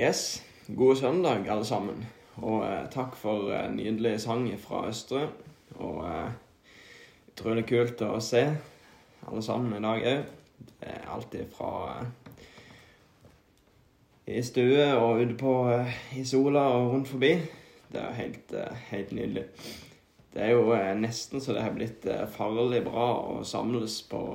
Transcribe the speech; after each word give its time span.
Yes, 0.00 0.42
god 0.76 0.96
søndag 0.96 1.48
alle 1.48 1.64
sammen. 1.64 2.06
Og 2.36 2.64
eh, 2.66 2.88
takk 2.90 3.14
for 3.14 3.52
eh, 3.54 3.68
nydelig 3.70 4.16
sang 4.20 4.48
fra 4.58 4.88
Østre. 4.88 5.28
Og 5.78 6.00
eh, 6.08 6.32
utrolig 7.30 7.62
kult 7.68 8.02
å 8.02 8.16
se 8.18 8.42
alle 9.22 9.42
sammen 9.46 9.76
i 9.78 9.84
dag 9.84 10.08
òg. 10.10 10.32
Alltid 11.14 11.46
fra 11.54 11.70
eh, 11.92 12.34
i 14.34 14.42
stue 14.42 14.90
og 14.98 15.22
ute 15.22 15.38
på 15.38 15.54
eh, 15.76 15.94
i 16.18 16.26
sola 16.26 16.66
og 16.74 16.90
rundt 16.96 17.14
forbi. 17.14 17.30
Det 17.94 18.02
er 18.02 18.18
helt, 18.18 18.50
eh, 18.50 18.84
helt 18.90 19.14
nydelig. 19.14 19.46
Det 20.34 20.42
er 20.42 20.56
jo 20.56 20.74
eh, 20.74 20.90
nesten 20.98 21.38
så 21.38 21.54
det 21.54 21.62
har 21.62 21.78
blitt 21.78 22.10
farlig 22.34 22.82
bra 22.90 23.12
å 23.30 23.42
samles 23.46 24.02
på, 24.10 24.26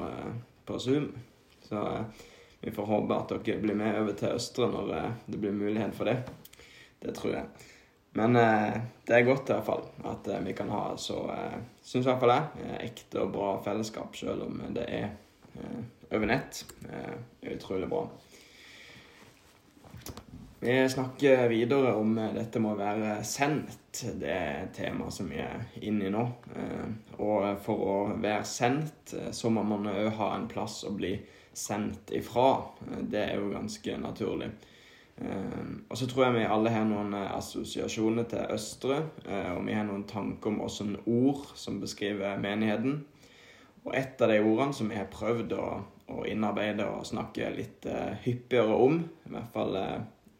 på 0.63 0.80
Zoom. 0.80 1.12
Så 1.67 1.84
eh, 1.84 2.27
vi 2.62 2.71
får 2.71 2.86
håpe 2.86 3.16
at 3.16 3.32
dere 3.46 3.62
blir 3.63 3.77
med 3.77 3.95
over 4.02 4.16
til 4.20 4.36
Østre 4.36 4.67
når 4.72 4.94
eh, 4.98 5.12
det 5.31 5.40
blir 5.40 5.55
mulighet 5.55 5.95
for 5.95 6.09
det. 6.09 6.17
Det 7.00 7.16
tror 7.16 7.38
jeg. 7.38 7.67
Men 8.20 8.36
eh, 8.36 8.80
det 9.08 9.16
er 9.16 9.27
godt 9.27 9.50
i 9.50 9.55
hvert 9.55 9.67
fall 9.70 9.86
at 10.12 10.27
eh, 10.27 10.41
vi 10.44 10.55
kan 10.58 10.72
ha 10.73 10.84
så 11.00 11.22
eh, 11.31 11.59
Syns 11.80 12.03
i 12.03 12.09
hvert 12.09 12.20
fall 12.23 12.36
jeg. 12.36 12.66
eh, 12.66 12.81
Ekte 12.90 13.23
og 13.23 13.31
bra 13.38 13.53
fellesskap, 13.64 14.17
selv 14.20 14.44
om 14.50 14.59
det 14.76 14.90
er 14.91 15.08
eh, 15.55 15.80
over 16.12 16.27
nett. 16.27 16.66
Eh, 16.90 17.16
utrolig 17.55 17.88
bra. 17.90 18.03
Vi 20.59 20.76
snakker 20.91 21.45
videre 21.48 21.94
om 21.95 22.17
dette 22.36 22.59
med 22.59 22.73
å 22.73 22.80
være 22.81 23.12
sendt. 23.23 24.02
Det 24.20 24.28
er 24.28 24.66
temaet 24.76 24.76
tema 24.76 25.12
som 25.16 25.30
vi 25.31 25.39
er 25.39 25.62
inne 25.88 26.09
i 26.09 26.12
nå. 26.12 26.26
Og 27.23 27.45
for 27.64 27.86
å 27.88 27.94
være 28.20 28.44
sendt, 28.44 29.14
så 29.31 29.52
må 29.55 29.64
man 29.64 29.88
òg 29.88 30.09
ha 30.20 30.34
en 30.36 30.50
plass 30.52 30.81
å 30.84 30.91
bli 30.98 31.14
sendt 31.16 31.38
ifra. 32.12 32.63
Eh, 32.91 33.04
Det 33.09 33.20
er 33.20 33.36
jo 33.36 33.52
ganske 33.52 33.98
naturlig. 33.98 34.52
Eh, 35.17 35.67
Og 35.89 35.97
så 35.97 36.08
tror 36.08 36.25
jeg 36.25 36.33
vi 36.33 36.45
alle 36.45 36.70
har 36.70 36.86
noen 36.86 37.14
eh, 37.14 37.38
assosiasjoner 37.38 38.23
til 38.23 38.53
Østre, 38.53 39.03
og 39.56 39.66
vi 39.66 39.73
har 39.73 39.86
noen 39.86 40.06
tanker 40.08 40.50
om 40.50 40.61
åssen 40.61 40.98
ord 41.06 41.45
som 41.56 41.80
beskriver 41.81 42.39
menigheten. 42.39 43.06
Og 43.86 43.95
et 43.95 44.22
av 44.22 44.30
de 44.30 44.39
ordene 44.39 44.73
som 44.73 44.89
vi 44.89 44.95
har 44.95 45.08
prøvd 45.11 45.53
å, 45.53 45.67
å 46.09 46.25
innarbeide 46.28 46.86
og 46.86 47.06
snakke 47.08 47.50
litt 47.56 47.86
hyppigere 48.26 48.76
om, 48.76 49.00
i 49.26 49.30
hvert 49.31 49.53
fall 49.53 49.78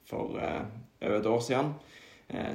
for 0.06 0.36
over 0.36 1.16
et 1.16 1.26
år 1.26 1.40
siden, 1.40 1.74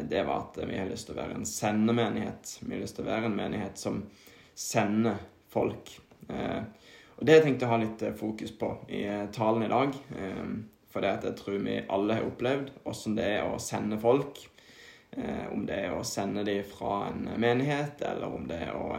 det 0.08 0.26
var 0.26 0.42
at 0.44 0.58
vi 0.68 0.76
har 0.76 0.86
lyst 0.86 1.08
til 1.08 1.16
å 1.16 1.22
være 1.22 1.38
en 1.38 1.48
sendemenighet. 1.48 2.58
Vi 2.60 2.74
har 2.74 2.82
lyst 2.82 2.96
til 2.96 3.06
å 3.06 3.08
være 3.08 3.30
en 3.30 3.38
menighet 3.38 3.80
som 3.80 4.02
sender 4.54 5.16
folk. 5.54 5.90
Eh, 6.28 6.62
og 7.16 7.24
det 7.24 7.32
har 7.32 7.40
jeg 7.40 7.46
tenkt 7.48 7.66
å 7.66 7.72
ha 7.72 7.80
litt 7.82 8.02
eh, 8.02 8.16
fokus 8.18 8.54
på 8.58 8.70
i 8.88 9.04
eh, 9.06 9.26
talen 9.34 9.66
i 9.66 9.70
dag. 9.72 9.98
Eh, 10.18 10.46
for 10.90 11.04
det 11.04 11.12
at 11.18 11.26
jeg 11.28 11.38
tror 11.40 11.60
vi 11.64 11.78
alle 11.90 12.18
har 12.18 12.26
opplevd 12.26 12.72
åssen 12.90 13.16
det 13.18 13.28
er 13.38 13.48
å 13.48 13.60
sende 13.62 13.98
folk. 14.02 14.44
Om 15.14 15.60
det 15.68 15.76
er 15.78 15.92
å 15.94 16.00
sende 16.06 16.42
dem 16.42 16.64
fra 16.66 17.04
en 17.06 17.28
menighet, 17.38 18.00
eller 18.02 18.32
om 18.34 18.48
det 18.50 18.56
er 18.64 18.74
å 18.74 18.96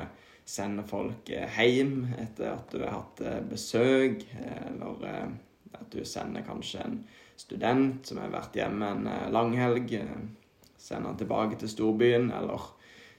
sende 0.47 0.85
folk 0.87 1.27
hjem 1.27 2.05
etter 2.23 2.53
at 2.53 2.71
du 2.71 2.85
har 2.85 2.93
hatt 3.01 3.19
besøk, 3.49 4.23
eller 4.39 5.03
at 5.75 5.91
du 5.91 6.05
sender 6.07 6.45
kanskje 6.47 6.85
en 6.85 6.97
student 7.35 8.07
som 8.07 8.19
har 8.21 8.33
vært 8.33 8.55
hjemme 8.57 8.89
en 8.95 9.09
lang 9.33 9.55
eh, 9.59 10.15
sender 10.77 11.11
han 11.11 11.19
tilbake 11.19 11.59
til 11.59 11.71
storbyen, 11.71 12.31
eller 12.31 12.71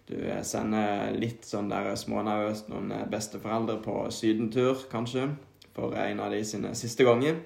du 0.06 0.16
sender 0.46 1.10
litt 1.18 1.46
sånn 1.46 1.70
der 1.70 1.90
smånervøst 1.98 2.68
noen 2.70 2.92
eh, 2.94 3.06
besteforeldre 3.10 3.80
på 3.82 4.04
sydentur, 4.14 4.84
kanskje, 4.92 5.32
for 5.74 5.96
en 5.98 6.22
av 6.22 6.30
de 6.30 6.44
sine 6.46 6.70
siste 6.78 7.04
ganger. 7.06 7.40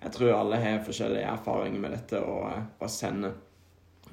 Jeg 0.00 0.14
tror 0.14 0.32
alle 0.32 0.60
har 0.62 0.80
forskjellige 0.86 1.28
erfaringer 1.28 1.82
med 1.82 1.92
dette 1.92 2.22
å, 2.24 2.38
eh, 2.48 2.62
å 2.80 2.88
sende. 2.88 3.34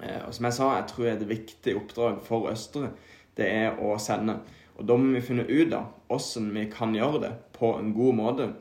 Eh, 0.01 0.19
Og 0.27 0.33
som 0.35 0.49
jeg 0.49 0.57
sa, 0.57 0.75
jeg 0.75 0.89
tror 0.91 1.07
et 1.13 1.27
viktig 1.29 1.75
oppdrag 1.79 2.21
for 2.27 2.51
Østre, 2.51 2.91
det 3.39 3.47
er 3.47 3.79
å 3.79 3.95
sende. 4.01 4.41
Og 4.77 4.85
da 4.85 4.97
må 4.99 5.13
vi 5.15 5.21
finne 5.21 5.47
ut 5.47 5.73
av 5.73 5.93
hvordan 6.09 6.51
vi 6.53 6.65
kan 6.69 6.93
gjøre 6.93 7.21
det 7.21 7.33
på 7.53 7.71
en 7.79 7.93
god 7.93 8.15
måte. 8.15 8.53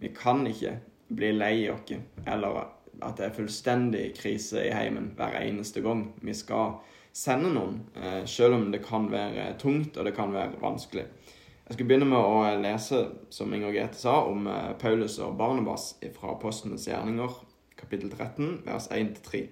Vi 0.00 0.08
kan 0.08 0.46
ikke 0.46 0.78
bli 1.14 1.32
lei 1.36 1.68
oss, 1.68 1.92
eller 2.26 2.64
at 3.02 3.16
det 3.18 3.26
er 3.26 3.36
fullstendig 3.36 4.14
krise 4.16 4.64
i 4.64 4.72
heimen 4.72 5.12
hver 5.16 5.36
eneste 5.40 5.82
gang 5.84 6.12
vi 6.22 6.32
skal 6.32 6.80
sende 7.20 7.52
noen, 7.52 7.80
eh, 7.94 8.24
selv 8.24 8.56
om 8.56 8.70
det 8.72 8.82
kan 8.86 9.10
være 9.12 9.52
tungt 9.60 9.96
og 9.96 10.06
det 10.08 10.14
kan 10.16 10.32
være 10.32 10.60
vanskelig. 10.62 11.06
Jeg 11.66 11.76
skal 11.76 11.86
begynne 11.86 12.08
med 12.08 12.18
å 12.18 12.62
lese, 12.62 13.04
som 13.30 13.52
Inger 13.54 13.74
Grete 13.74 13.98
sa, 14.00 14.16
om 14.26 14.46
eh, 14.50 14.72
Paulus 14.80 15.18
og 15.22 15.36
Barnabas 15.38 15.92
fra 16.16 16.32
Apostlenes 16.34 16.88
gjerninger, 16.88 17.36
kapittel 17.78 18.10
13, 18.10 18.62
vers 18.66 18.88
1-3. 18.90 19.44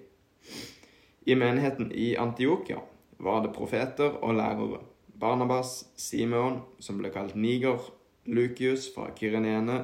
I 1.29 1.35
menigheten 1.37 1.91
i 1.93 2.15
Antiokia 2.19 2.81
var 3.19 3.43
det 3.43 3.53
profeter 3.53 4.17
og 4.23 4.35
lærere. 4.39 4.81
Barnabas, 5.19 5.85
Simeon, 5.99 6.61
som 6.79 6.99
ble 6.99 7.11
kalt 7.13 7.35
Niger, 7.35 7.83
Lukius 8.25 8.87
fra 8.95 9.09
Kyrenene, 9.15 9.83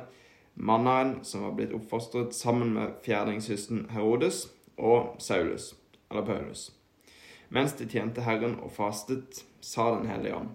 Mannaen, 0.55 1.19
som 1.27 1.43
var 1.43 1.57
blitt 1.57 1.75
oppfostret 1.75 2.35
sammen 2.35 2.71
med 2.77 2.95
fjerdingshøsten 3.05 3.89
Herodes, 3.91 4.47
og 4.77 5.15
Saulus, 5.19 5.73
eller 6.11 6.25
Paulus. 6.27 6.69
Mens 7.49 7.75
de 7.77 7.87
tjente 7.89 8.23
Herren 8.25 8.57
og 8.63 8.71
fastet, 8.73 9.43
sa 9.61 9.91
Den 9.95 10.09
hellige 10.09 10.35
ånd, 10.35 10.53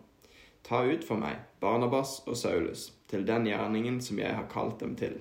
ta 0.62 0.82
ut 0.86 1.04
for 1.06 1.18
meg 1.18 1.42
Barnabas 1.60 2.20
og 2.26 2.36
Saulus 2.38 2.90
til 3.10 3.26
den 3.26 3.46
gjerningen 3.48 4.00
som 4.02 4.18
jeg 4.20 4.34
har 4.34 4.48
kalt 4.50 4.80
dem 4.82 4.96
til. 4.98 5.18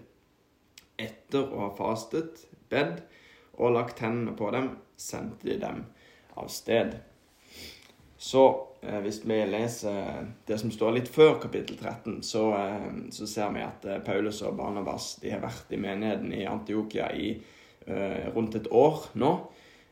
Etter 0.99 1.45
å 1.49 1.67
ha 1.67 1.69
fastet, 1.77 2.45
bedt 2.69 3.01
og 3.59 3.73
lagt 3.75 4.01
hendene 4.03 4.35
på 4.37 4.51
dem, 4.53 4.75
sendte 4.99 5.47
de 5.47 5.57
dem 5.61 5.85
av 6.39 6.49
sted. 6.53 6.97
Så 8.19 8.43
eh, 8.81 8.99
hvis 9.03 9.21
vi 9.23 9.37
leser 9.47 10.27
det 10.47 10.57
som 10.59 10.71
står 10.71 10.97
litt 10.97 11.11
før 11.11 11.37
kapittel 11.39 11.77
13, 11.79 12.19
så, 12.23 12.43
eh, 12.57 12.89
så 13.15 13.27
ser 13.27 13.53
vi 13.55 13.63
at 13.63 13.87
eh, 13.87 14.01
Paulus 14.03 14.41
og 14.43 14.57
Barnabas 14.59 15.13
de 15.23 15.31
har 15.33 15.43
vært 15.43 15.71
i 15.71 15.79
menigheten 15.79 16.33
i 16.35 16.45
Antiokia 16.49 17.13
i 17.15 17.31
rundt 18.35 18.53
et 18.53 18.67
år 18.75 19.07
nå. 19.17 19.29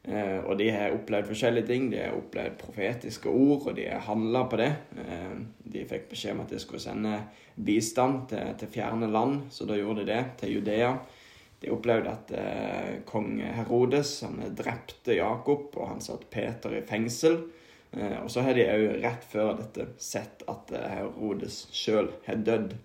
Eh, 0.07 0.40
og 0.40 0.56
de 0.59 0.69
har 0.72 0.95
opplevd 0.95 1.28
forskjellige 1.31 1.68
ting. 1.68 1.90
De 1.91 2.00
har 2.00 2.16
opplevd 2.16 2.56
profetiske 2.62 3.29
ord, 3.29 3.68
og 3.68 3.75
de 3.75 3.90
har 3.90 4.06
handla 4.07 4.45
på 4.47 4.59
det. 4.62 4.72
Eh, 5.03 5.38
de 5.68 5.85
fikk 5.90 6.09
beskjed 6.13 6.38
om 6.38 6.45
at 6.45 6.56
de 6.56 6.62
skulle 6.63 6.84
sende 6.84 7.19
bistand 7.56 8.28
til, 8.31 8.56
til 8.62 8.72
fjerne 8.72 9.09
land, 9.12 9.47
så 9.51 9.68
da 9.68 9.78
gjorde 9.79 10.06
de 10.06 10.12
det, 10.13 10.23
til 10.41 10.57
Judea. 10.57 10.95
De 11.59 11.72
opplevde 11.73 12.12
at 12.13 12.34
eh, 12.38 12.97
kong 13.09 13.40
Herodes 13.41 14.19
han 14.25 14.41
drepte 14.57 15.18
Jakob, 15.18 15.72
og 15.73 15.94
han 15.95 16.03
satte 16.06 16.29
Peter 16.31 16.75
i 16.78 16.84
fengsel. 16.85 17.39
Eh, 17.91 18.19
og 18.22 18.29
så 18.31 18.44
har 18.45 18.57
de 18.57 18.68
òg 18.69 19.00
rett 19.01 19.25
før 19.31 19.56
dette 19.57 19.89
sett 20.01 20.45
at 20.51 20.74
eh, 20.75 20.89
Herodes 21.00 21.66
sjøl 21.74 22.12
har 22.28 22.44
dødd. 22.45 22.78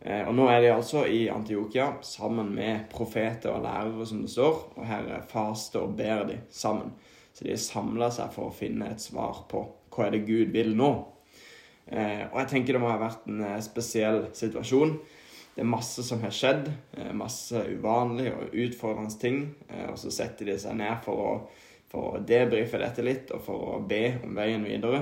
Eh, 0.00 0.22
og 0.28 0.34
nå 0.38 0.46
er 0.46 0.62
de 0.62 0.70
altså 0.70 1.02
i 1.10 1.26
Antiokia 1.32 1.90
sammen 2.06 2.52
med 2.54 2.86
profeter 2.92 3.50
og 3.56 3.64
lærere, 3.64 4.06
som 4.06 4.22
det 4.22 4.30
står. 4.30 4.60
Og 4.76 4.86
her 4.86 5.12
eh, 5.16 5.26
faster 5.30 5.86
og 5.86 5.96
ber 5.98 6.24
de 6.28 6.40
sammen. 6.54 6.94
Så 7.34 7.46
de 7.46 7.58
samler 7.58 8.12
seg 8.14 8.32
for 8.34 8.48
å 8.48 8.54
finne 8.54 8.92
et 8.92 9.02
svar 9.02 9.44
på 9.50 9.64
hva 9.94 10.06
er 10.06 10.14
det 10.14 10.26
Gud 10.28 10.54
vil 10.54 10.74
nå. 10.78 10.92
Eh, 11.90 12.26
og 12.30 12.38
jeg 12.42 12.50
tenker 12.52 12.76
det 12.76 12.82
må 12.82 12.92
ha 12.92 13.00
vært 13.00 13.26
en 13.30 13.42
spesiell 13.64 14.28
situasjon. 14.36 14.98
Det 15.56 15.64
er 15.64 15.72
masse 15.72 16.04
som 16.06 16.20
har 16.22 16.34
skjedd. 16.34 16.68
Masse 17.18 17.64
uvanlige 17.66 18.36
og 18.36 18.52
utfordrende 18.62 19.18
ting. 19.18 19.40
Og 19.88 19.96
så 19.98 20.12
setter 20.14 20.46
de 20.46 20.54
seg 20.62 20.76
ned 20.78 21.00
for 21.02 21.18
å, 21.18 21.32
for 21.90 22.12
å 22.12 22.20
debrife 22.22 22.78
dette 22.78 23.02
litt 23.02 23.32
og 23.34 23.42
for 23.42 23.72
å 23.72 23.80
be 23.82 24.20
om 24.22 24.38
veien 24.38 24.62
videre. 24.62 25.00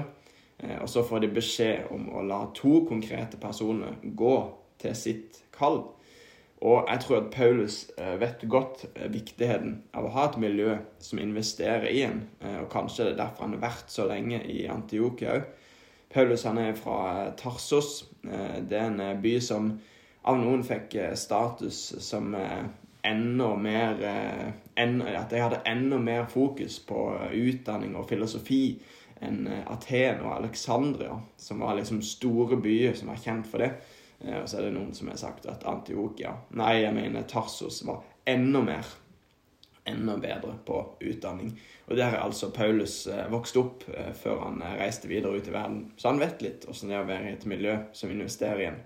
Og 0.80 0.88
så 0.88 1.02
får 1.04 1.26
de 1.26 1.30
beskjed 1.36 1.90
om 1.92 2.08
å 2.16 2.24
la 2.24 2.38
to 2.56 2.78
konkrete 2.88 3.36
personer 3.36 3.98
gå 4.00 4.38
til 4.82 4.96
sitt 4.96 5.42
kall. 5.56 5.82
Og 6.64 6.86
jeg 6.88 7.00
tror 7.00 7.16
at 7.16 7.30
Paulus 7.30 7.90
eh, 7.98 8.20
vet 8.20 8.44
godt 8.48 8.86
eh, 8.94 9.12
viktigheten 9.12 9.74
av 9.94 10.06
å 10.06 10.12
ha 10.14 10.24
et 10.28 10.38
miljø 10.40 10.78
som 11.04 11.20
investerer 11.20 11.90
i 11.90 12.00
en. 12.06 12.22
eh, 12.40 12.62
Og 12.62 12.70
kanskje 12.72 13.04
det 13.04 13.12
er 13.12 13.18
derfor 13.20 13.44
han 13.44 13.58
har 13.58 13.66
vært 13.66 13.92
så 13.92 14.06
lenge 14.08 14.40
i 14.48 14.64
Antiokia 14.72 15.36
òg. 15.36 15.50
Paulus 16.14 16.46
han 16.48 16.58
er 16.58 16.72
fra 16.78 17.28
Tarsos. 17.36 18.06
Det 18.22 18.78
er 18.78 18.86
en 18.86 19.20
by 19.20 19.34
som 19.42 19.72
av 20.24 20.38
noen 20.40 20.62
fikk 20.64 20.94
status 21.18 21.80
som 22.00 22.30
enda 23.04 23.48
mer 23.60 23.98
At 24.78 25.30
de 25.30 25.42
hadde 25.42 25.60
enda 25.66 25.98
mer 25.98 26.24
fokus 26.30 26.78
på 26.78 27.02
utdanning 27.34 27.96
og 27.98 28.08
filosofi 28.08 28.78
enn 29.20 29.48
Aten 29.66 30.22
og 30.22 30.32
Alexandria, 30.38 31.18
som 31.36 31.60
var 31.60 31.76
liksom 31.76 32.00
store 32.02 32.56
byer 32.62 32.94
som 32.94 33.10
var 33.12 33.20
kjent 33.20 33.50
for 33.50 33.58
det. 33.58 33.74
Eh, 34.24 34.38
Og 34.42 34.48
så 34.48 34.58
er 34.58 34.68
det 34.68 34.76
noen 34.76 34.94
som 34.94 35.10
har 35.12 35.18
sagt 35.20 35.48
at 35.50 35.66
Antiokia 35.68 36.36
Nei, 36.56 36.82
jeg 36.82 36.94
mener 36.96 37.26
Tarsos 37.28 37.82
var 37.86 38.04
enda 38.26 38.62
mer 38.64 38.94
enda 39.86 40.16
bedre 40.18 40.56
på 40.66 40.80
utdanning. 40.98 41.52
Og 41.86 41.94
der 41.94 42.08
er 42.10 42.24
altså 42.24 42.48
Paulus 42.50 43.04
eh, 43.06 43.28
vokst 43.30 43.56
opp 43.60 43.84
eh, 43.94 44.10
før 44.18 44.40
han 44.42 44.64
reiste 44.80 45.06
videre 45.06 45.38
ut 45.38 45.46
i 45.46 45.54
verden. 45.54 45.92
Så 45.96 46.10
han 46.10 46.18
vet 46.18 46.42
litt 46.42 46.66
åssen 46.66 46.90
det 46.90 46.96
er 46.98 47.04
å 47.04 47.10
være 47.10 47.28
i 47.30 47.34
et 47.36 47.46
miljø 47.46 47.76
som 47.94 48.10
investerer 48.10 48.62
i 48.64 48.66
en. 48.72 48.80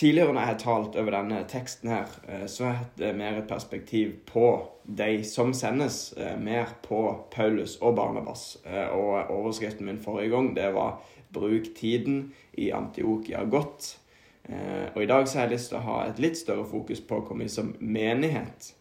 Tidligere 0.00 0.32
når 0.32 0.40
jeg 0.40 0.48
har 0.48 0.62
talt 0.62 0.96
over 0.96 1.14
denne 1.14 1.42
teksten 1.46 1.92
her, 1.92 2.14
så 2.50 2.64
har 2.64 2.72
jeg 2.72 2.80
hatt 2.80 3.02
mer 3.14 3.36
et 3.38 3.46
perspektiv 3.46 4.16
på 4.26 4.46
de 4.82 5.20
som 5.28 5.52
sendes, 5.54 6.16
mer 6.42 6.72
på 6.82 7.04
Paulus 7.30 7.76
og 7.78 7.94
Barnabas. 8.00 8.56
Og 8.96 9.30
overskriften 9.30 9.86
min 9.86 10.00
forrige 10.02 10.32
gang, 10.32 10.50
det 10.56 10.72
var 10.74 10.98
'Bruk 11.34 11.74
tiden 11.74 12.32
i 12.52 12.70
Antiokia 12.70 13.44
godt'. 13.44 13.98
Og 14.94 15.02
i 15.02 15.06
dag 15.06 15.28
så 15.28 15.38
har 15.38 15.46
jeg 15.46 15.54
lyst 15.54 15.70
til 15.72 15.78
å 15.78 15.86
ha 15.86 15.98
et 16.04 16.18
litt 16.20 16.36
større 16.36 16.66
fokus 16.68 17.00
på 17.00 17.20
hva 17.24 17.36
vi 17.38 17.48
som 17.48 17.70
menighet 17.80 18.74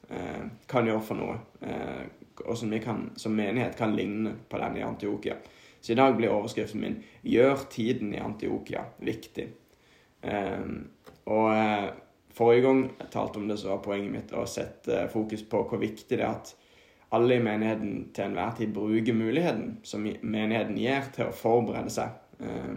kan 0.68 0.90
gjøre 0.90 1.06
for 1.08 1.16
noe. 1.16 1.38
Og 2.44 2.58
som 2.60 2.70
vi 2.70 2.82
kan, 2.84 3.06
som 3.16 3.32
menighet 3.32 3.78
kan 3.80 3.96
ligne 3.96 4.34
på 4.50 4.60
den 4.60 4.78
i 4.78 4.84
Antiokia. 4.84 5.38
Så 5.80 5.94
i 5.94 5.96
dag 5.96 6.18
blir 6.18 6.36
overskriften 6.36 6.82
min 6.82 7.04
'Gjør 7.24 7.64
tiden 7.72 8.14
i 8.14 8.20
Antiokia 8.20 8.84
viktig'. 9.00 9.48
Og 11.26 11.56
eh, 11.56 11.90
forrige 12.34 12.66
gang 12.66 12.84
jeg 13.00 13.12
talte 13.12 13.40
om 13.40 13.48
det, 13.48 13.60
så 13.60 13.74
var 13.74 13.86
poenget 13.86 14.12
mitt 14.12 14.36
å 14.36 14.46
sette 14.50 15.08
fokus 15.14 15.44
på 15.48 15.64
hvor 15.70 15.82
viktig 15.82 16.18
det 16.18 16.24
er 16.24 16.32
at 16.32 16.54
alle 17.14 17.38
i 17.38 17.44
menigheten 17.46 18.10
til 18.16 18.26
enhver 18.26 18.56
tid 18.58 18.74
bruker 18.74 19.14
muligheten 19.14 19.78
som 19.86 20.02
menigheten 20.04 20.80
gir 20.82 21.12
til 21.14 21.30
å 21.30 21.36
forberede 21.38 21.94
seg. 21.94 22.16
Eh, 22.40 22.74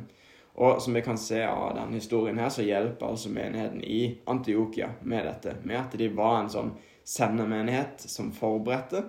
og 0.56 0.82
som 0.82 0.96
vi 0.96 1.02
kan 1.04 1.18
se 1.20 1.42
av 1.44 1.74
denne 1.76 1.98
historien 1.98 2.38
her, 2.40 2.48
så 2.48 2.64
hjelper 2.64 3.10
altså 3.10 3.28
menigheten 3.28 3.82
i 3.84 4.18
Antiokia 4.24 4.88
med 5.02 5.26
dette. 5.28 5.58
Med 5.68 5.82
at 5.82 5.96
de 6.00 6.08
var 6.16 6.38
en 6.40 6.52
sånn 6.52 6.70
sendemenighet 7.04 8.00
som 8.08 8.32
forberedte, 8.34 9.04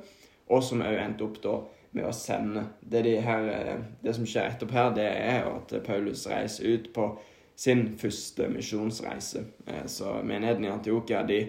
og 0.51 0.63
som 0.63 0.83
òg 0.83 0.99
endte 0.99 1.23
opp 1.23 1.39
da 1.43 1.55
med 1.95 2.05
å 2.07 2.13
sende. 2.15 2.65
Det, 2.81 3.01
de 3.07 3.15
her, 3.23 3.47
eh, 3.53 3.79
det 4.03 4.15
som 4.15 4.27
skjer 4.27 4.51
etterpå 4.51 4.75
her, 4.75 4.91
det 4.95 5.07
er 5.07 5.39
jo 5.45 5.55
at 5.61 5.73
Paulus 5.87 6.27
reiser 6.27 6.67
ut 6.67 6.91
på 6.93 7.09
sin 7.57 7.97
første 7.97 8.49
misjonsreise. 8.53 9.45
Eh, 9.67 9.85
så 9.85 10.19
menigheten 10.23 10.67
i 10.67 10.71
Antiokia 10.71 11.23
de 11.27 11.41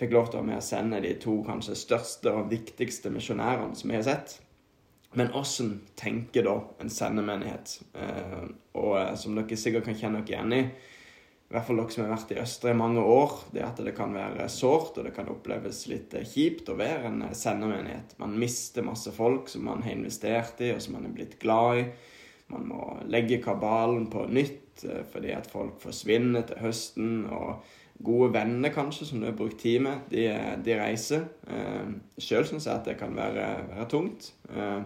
fikk 0.00 0.14
lov 0.14 0.30
til 0.30 0.40
å 0.40 0.46
med 0.46 0.58
å 0.58 0.64
sende 0.64 1.02
de 1.04 1.12
to 1.20 1.40
kanskje 1.46 1.76
største 1.78 2.32
og 2.32 2.50
viktigste 2.50 3.12
misjonærene 3.12 3.76
som 3.78 3.90
vi 3.90 3.98
har 3.98 4.06
sett. 4.06 4.38
Men 5.18 5.32
åssen 5.36 5.80
tenker 5.98 6.46
da 6.46 6.56
en 6.80 6.90
sendemenighet? 6.90 7.80
Eh, 7.94 8.42
og 8.80 8.96
eh, 9.00 9.14
som 9.20 9.36
dere 9.36 9.58
sikkert 9.60 9.90
kan 9.90 9.98
kjenne 9.98 10.22
dere 10.22 10.38
igjen 10.38 10.56
i, 10.56 10.62
i 11.52 11.52
hvert 11.52 11.66
fall 11.68 11.82
dere 11.82 11.92
som 11.92 12.06
har 12.06 12.14
vært 12.14 12.30
i 12.32 12.40
Østre 12.40 12.72
i 12.72 12.78
mange 12.80 13.02
år, 13.04 13.34
det 13.52 13.60
er 13.60 13.66
at 13.66 13.80
det 13.84 13.92
kan 13.92 14.14
være 14.16 14.46
sårt 14.48 14.96
og 14.96 15.04
det 15.04 15.12
kan 15.12 15.28
oppleves 15.28 15.82
litt 15.90 16.14
kjipt 16.30 16.70
å 16.72 16.78
være 16.78 17.10
en 17.10 17.26
sendemenighet. 17.36 18.14
Man 18.22 18.38
mister 18.40 18.86
masse 18.86 19.12
folk 19.12 19.52
som 19.52 19.66
man 19.68 19.84
har 19.84 19.92
investert 19.92 20.62
i, 20.64 20.70
og 20.72 20.80
som 20.80 20.96
man 20.96 21.10
er 21.10 21.12
blitt 21.18 21.36
glad 21.42 21.82
i. 21.82 21.84
Man 22.54 22.64
må 22.70 22.86
legge 23.12 23.42
kabalen 23.44 24.08
på 24.12 24.24
nytt 24.32 24.86
eh, 24.88 25.04
fordi 25.12 25.36
at 25.36 25.50
folk 25.52 25.76
forsvinner 25.84 26.48
til 26.48 26.62
høsten. 26.64 27.12
Og 27.28 27.60
gode 28.04 28.32
venner, 28.34 28.72
kanskje, 28.74 29.06
som 29.06 29.20
du 29.20 29.28
har 29.28 29.36
brukt 29.36 29.60
tid 29.60 29.80
med, 29.84 30.04
de, 30.10 30.26
de 30.64 30.76
reiser. 30.78 31.24
Eh, 31.48 31.94
Sjøl 32.18 32.46
syns 32.48 32.66
jeg 32.68 32.74
at 32.74 32.88
det 32.88 32.98
kan 33.00 33.14
være, 33.16 33.46
være 33.70 33.88
tungt. 33.90 34.32
Eh, 34.50 34.82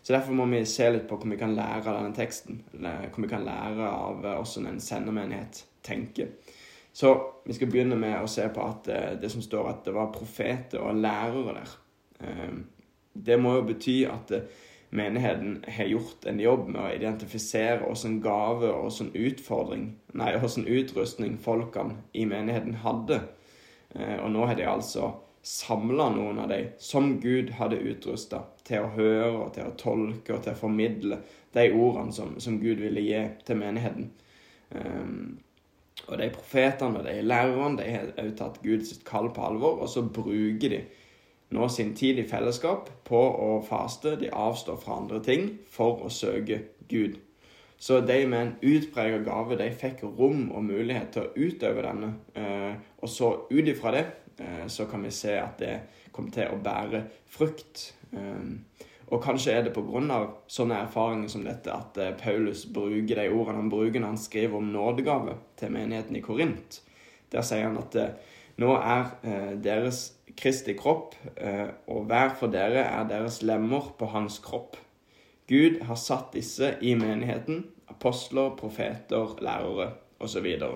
så 0.00 0.14
derfor 0.14 0.36
må 0.36 0.46
vi 0.48 0.62
se 0.68 0.88
litt 0.90 1.06
på 1.08 1.18
hvordan 1.18 1.34
vi 1.34 1.40
kan 1.40 1.56
lære 1.56 1.84
av 1.84 1.98
denne 1.98 2.16
teksten. 2.16 2.62
hvordan 2.72 3.26
vi 3.26 3.30
kan 3.30 3.44
lære 3.44 3.90
av 3.90 4.22
hvordan 4.24 4.70
en 4.70 4.80
sendermenighet 4.80 5.64
tenker. 5.84 6.32
Så 6.92 7.12
vi 7.44 7.54
skal 7.54 7.68
begynne 7.70 7.98
med 8.00 8.16
å 8.18 8.28
se 8.30 8.46
på 8.50 8.64
at 8.64 8.88
det 9.20 9.28
som 9.30 9.44
står 9.44 9.68
at 9.68 9.84
det 9.84 9.92
var 9.94 10.08
profeter 10.14 10.80
og 10.82 10.98
lærere 10.98 11.54
der. 11.60 11.74
Det 13.12 13.36
må 13.38 13.52
jo 13.58 13.68
bety 13.68 14.00
at 14.08 14.32
menigheten 14.90 15.64
har 15.68 15.84
gjort 15.84 16.24
en 16.26 16.40
jobb 16.40 16.68
med 16.68 16.82
å 16.82 16.92
identifisere 16.94 17.80
hvilken 17.84 18.20
gave 18.24 18.70
og 18.74 18.90
hvilken 18.90 19.12
utfordring, 19.14 19.84
nei, 20.18 20.30
hvilken 20.36 20.66
utrustning 20.66 21.36
folkene 21.42 22.00
i 22.12 22.26
menigheten 22.26 22.80
hadde. 22.84 23.20
Eh, 23.94 24.16
og 24.18 24.30
nå 24.34 24.46
har 24.50 24.58
de 24.58 24.66
altså 24.70 25.12
samla 25.42 26.10
noen 26.12 26.38
av 26.42 26.50
de 26.50 26.64
som 26.82 27.14
Gud 27.20 27.54
hadde 27.56 27.80
utrusta 27.80 28.42
til 28.66 28.84
å 28.84 28.94
høre 28.96 29.30
og 29.38 29.54
til 29.54 29.68
å 29.68 29.76
tolke 29.80 30.34
og 30.34 30.42
til 30.44 30.52
å 30.52 30.58
formidle 30.58 31.20
de 31.56 31.70
ordene 31.72 32.12
som, 32.14 32.34
som 32.42 32.58
Gud 32.60 32.82
ville 32.82 33.02
gi 33.04 33.22
til 33.46 33.62
menigheten. 33.62 34.10
Um, 34.70 35.38
og 36.08 36.18
de 36.20 36.28
profetene 36.34 37.00
og 37.00 37.06
de 37.06 37.16
lærerne 37.24 37.78
de 37.80 37.88
har 37.88 38.12
også 38.12 38.36
tatt 38.38 38.60
Guds 38.64 38.92
kall 39.06 39.30
på 39.34 39.46
alvor, 39.46 39.80
og 39.82 39.90
så 39.90 40.04
bruker 40.04 40.74
de 40.74 40.82
nå 41.50 41.68
sin 41.68 41.94
tid 41.94 42.18
i 42.18 42.28
fellesskap 42.28 42.90
på 43.06 43.18
å 43.18 43.50
faste. 43.66 44.14
De 44.20 44.30
avstår 44.30 44.78
fra 44.82 45.00
andre 45.00 45.18
ting 45.24 45.50
for 45.70 46.04
å 46.06 46.12
søke 46.12 46.62
Gud. 46.90 47.18
Så 47.80 48.00
de 48.04 48.26
med 48.28 48.40
en 48.42 48.56
utpreget 48.60 49.24
gave 49.24 49.56
de 49.56 49.70
fikk 49.72 50.02
rom 50.04 50.50
og 50.52 50.66
mulighet 50.66 51.14
til 51.14 51.24
å 51.24 51.46
utøve 51.48 51.84
denne. 51.86 52.10
Eh, 52.36 52.74
og 53.00 53.08
så 53.08 53.30
ut 53.48 53.70
ifra 53.72 53.94
det 53.94 54.02
eh, 54.36 54.66
så 54.68 54.84
kan 54.90 55.06
vi 55.06 55.12
se 55.16 55.38
at 55.40 55.56
det 55.62 55.78
kom 56.12 56.28
til 56.34 56.52
å 56.52 56.58
bære 56.60 57.06
frukt. 57.32 57.86
Eh, 58.12 58.84
og 59.10 59.24
kanskje 59.24 59.54
er 59.56 59.64
det 59.64 59.72
pga. 59.74 60.20
sånne 60.46 60.82
erfaringer 60.84 61.32
som 61.32 61.42
dette 61.42 61.72
at 61.72 61.96
Paulus 62.20 62.66
bruker 62.66 63.16
de 63.16 63.30
ordene 63.32 63.58
han 63.58 63.72
bruker 63.72 63.98
når 63.98 64.12
han 64.12 64.22
skriver 64.28 64.60
om 64.60 64.68
nådegave 64.70 65.38
til 65.56 65.72
menigheten 65.72 66.16
i 66.16 66.22
Korint. 66.22 66.82
Der 67.32 67.42
sier 67.42 67.64
han 67.64 67.80
at 67.80 67.96
nå 68.60 68.74
er 68.76 69.56
deres 69.64 70.02
Kristi 70.40 70.74
kropp, 70.78 71.14
eh, 71.36 71.68
og 71.90 72.06
hver 72.08 72.34
for 72.38 72.52
dere 72.52 72.84
er 72.86 73.08
deres 73.08 73.40
lemmer 73.42 73.90
på 73.98 74.08
hans 74.14 74.38
kropp. 74.44 74.78
Gud 75.50 75.80
har 75.84 75.98
satt 75.98 76.32
disse 76.32 76.76
i 76.80 76.94
menigheten. 76.94 77.64
Apostler, 77.90 78.54
profeter, 78.56 79.34
lærere 79.42 79.90
osv. 80.20 80.46
Så. 80.60 80.70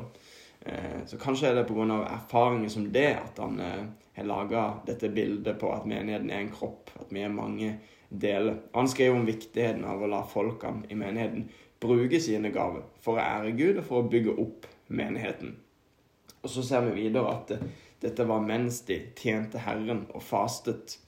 Eh, 0.66 1.00
så 1.06 1.18
kanskje 1.18 1.48
er 1.48 1.54
det 1.54 1.66
pga. 1.68 2.02
erfaringer 2.04 2.68
som 2.68 2.92
det 2.92 3.14
at 3.14 3.38
han 3.38 3.60
eh, 3.60 3.84
har 4.16 4.24
laga 4.24 4.64
dette 4.86 5.08
bildet 5.08 5.58
på 5.58 5.72
at 5.72 5.86
menigheten 5.86 6.30
er 6.30 6.40
en 6.40 6.52
kropp, 6.52 6.90
at 7.00 7.06
vi 7.10 7.20
er 7.20 7.28
mange 7.28 7.78
deler. 8.10 8.56
Han 8.74 8.88
skriver 8.88 9.16
om 9.16 9.26
viktigheten 9.26 9.84
av 9.84 10.02
å 10.02 10.10
la 10.10 10.22
folkene 10.22 10.84
i 10.90 10.94
menigheten 10.94 11.48
bruke 11.80 12.20
sine 12.20 12.50
gaver 12.50 12.84
for 13.00 13.16
å 13.16 13.24
ære 13.24 13.56
Gud 13.56 13.78
og 13.78 13.84
for 13.84 14.02
å 14.02 14.08
bygge 14.08 14.36
opp 14.40 14.66
menigheten. 14.88 15.56
Og 16.44 16.52
så 16.52 16.62
ser 16.62 16.84
vi 16.84 17.06
videre 17.06 17.32
at 17.32 17.54
dette 18.04 18.26
var 18.28 18.44
mens 18.44 18.82
de 18.84 18.98
tjente 19.16 19.62
Herren 19.64 20.04
og 20.12 20.22
fastet. 20.22 20.98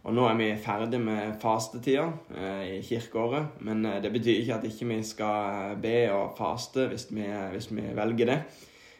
Og 0.00 0.14
nå 0.16 0.24
er 0.26 0.38
vi 0.38 0.48
ferdig 0.58 0.98
med 1.02 1.36
fastetida 1.42 2.06
eh, 2.32 2.62
i 2.78 2.80
kirkeåret. 2.82 3.60
Men 3.66 3.84
eh, 3.86 4.00
det 4.02 4.10
betyr 4.14 4.40
ikke 4.40 4.56
at 4.56 4.66
ikke 4.66 4.88
vi 4.88 4.98
skal 5.06 5.76
be 5.82 5.96
og 6.14 6.32
faste 6.38 6.88
hvis 6.90 7.06
vi, 7.12 7.26
hvis 7.52 7.68
vi 7.70 7.84
velger 7.96 8.32
det. 8.32 8.38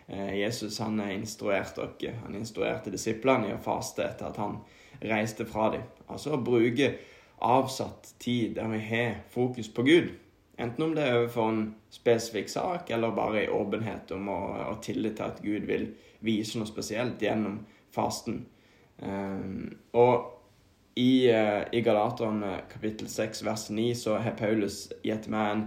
Eh, 0.06 0.34
Jesus 0.42 0.78
han 0.84 1.00
instruerte 1.10 1.88
dere. 1.98 2.20
Han 2.26 2.36
instruerte 2.38 2.92
disiplene 2.92 3.48
i 3.48 3.56
å 3.56 3.62
faste 3.64 4.04
etter 4.04 4.28
at 4.28 4.40
han 4.42 4.60
reiste 5.00 5.48
fra 5.48 5.70
dem. 5.72 5.88
Altså 6.12 6.36
å 6.36 6.44
bruke 6.44 6.92
avsatt 7.40 8.12
tid 8.20 8.58
der 8.58 8.68
vi 8.74 8.82
har 8.84 9.22
fokus 9.32 9.72
på 9.72 9.86
Gud. 9.88 10.12
Enten 10.60 10.84
om 10.84 10.94
det 10.94 11.06
er 11.06 11.18
overfor 11.18 11.48
en 11.48 11.62
spesifikk 11.92 12.50
sak, 12.52 12.90
eller 12.92 13.14
bare 13.16 13.44
i 13.44 13.52
åpenhet 13.52 14.12
om 14.12 14.28
å, 14.28 14.40
å 14.68 14.74
tillit 14.84 15.16
til 15.16 15.26
at 15.26 15.40
Gud 15.44 15.68
vil 15.70 15.86
vise 16.24 16.60
noe 16.60 16.68
spesielt 16.68 17.22
gjennom 17.24 17.62
fasten. 17.94 18.42
Um, 19.00 19.70
og 19.96 20.98
i, 21.00 21.30
uh, 21.32 21.64
i 21.72 21.80
Galaterne 21.84 22.58
kapittel 22.68 23.08
6 23.08 23.44
vers 23.46 23.70
9 23.72 23.94
så 23.96 24.18
har 24.20 24.36
Paulus 24.36 24.90
gitt 25.06 25.30
meg 25.32 25.54
en 25.54 25.62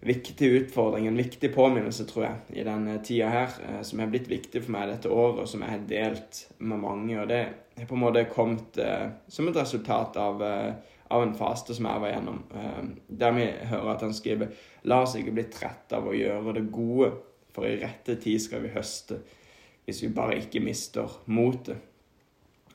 viktig 0.00 0.48
utfordring, 0.62 1.10
en 1.10 1.20
viktig 1.20 1.50
påminnelse, 1.52 2.06
tror 2.08 2.24
jeg, 2.24 2.38
i 2.62 2.64
denne 2.64 2.96
tida 3.04 3.28
her, 3.34 3.58
uh, 3.66 3.82
som 3.84 4.00
har 4.00 4.08
blitt 4.12 4.30
viktig 4.32 4.64
for 4.64 4.78
meg 4.78 4.88
dette 4.94 5.12
året, 5.12 5.42
og 5.44 5.50
som 5.50 5.66
jeg 5.66 5.76
har 5.76 5.84
delt 5.90 6.46
med 6.56 6.80
mange. 6.86 7.18
Og 7.20 7.28
det 7.28 7.42
har 7.76 7.90
på 7.90 7.98
en 7.98 8.06
måte 8.06 8.24
kommet 8.32 8.80
uh, 8.80 9.12
som 9.28 9.52
et 9.52 9.60
resultat 9.60 10.16
av 10.20 10.40
av 11.10 11.22
en 11.22 11.34
faste 11.34 11.74
som 11.74 11.88
jeg 11.90 12.02
var 12.02 12.12
gjennom, 12.12 12.38
eh, 12.54 12.82
der 13.08 13.34
vi 13.34 13.46
hører 13.72 13.92
at 13.94 14.04
han 14.06 14.14
skriver 14.14 14.54
La 14.84 15.02
oss 15.02 15.16
ikke 15.18 15.34
bli 15.34 15.44
trette 15.50 15.98
av 15.98 16.06
å 16.06 16.14
gjøre 16.16 16.54
det 16.56 16.70
gode, 16.72 17.10
for 17.50 17.66
i 17.66 17.78
rette 17.80 18.14
tid 18.22 18.40
skal 18.40 18.62
vi 18.62 18.70
høste, 18.74 19.18
hvis 19.84 20.04
vi 20.04 20.12
bare 20.14 20.38
ikke 20.38 20.62
mister 20.62 21.10
motet. 21.26 21.82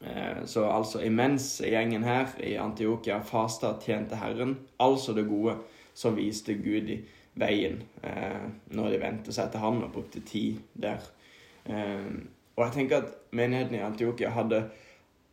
Eh, 0.03 0.43
så 0.45 0.67
altså 0.67 1.01
imens 1.01 1.61
gjengen 1.63 2.03
her 2.03 2.35
i 2.43 2.57
Antiokia 2.59 3.21
fasta 3.23 3.77
tjente 3.81 4.19
Herren, 4.19 4.57
altså 4.79 5.15
det 5.15 5.29
gode, 5.29 5.55
så 5.95 6.11
viste 6.11 6.57
Gud 6.59 6.91
i 6.91 6.99
veien 7.39 7.81
eh, 8.03 8.47
når 8.75 8.91
de 8.91 8.99
vendte 8.99 9.35
seg 9.35 9.51
til 9.51 9.63
Han 9.63 9.83
og 9.83 9.93
brukte 9.95 10.19
tid 10.27 10.59
der. 10.73 10.99
Og 11.65 12.61
jeg 12.61 12.73
tenker 12.75 12.99
at 13.01 13.15
menigheten 13.33 13.79
i 13.79 13.81
Antiokia 13.81 14.29
hadde 14.35 14.67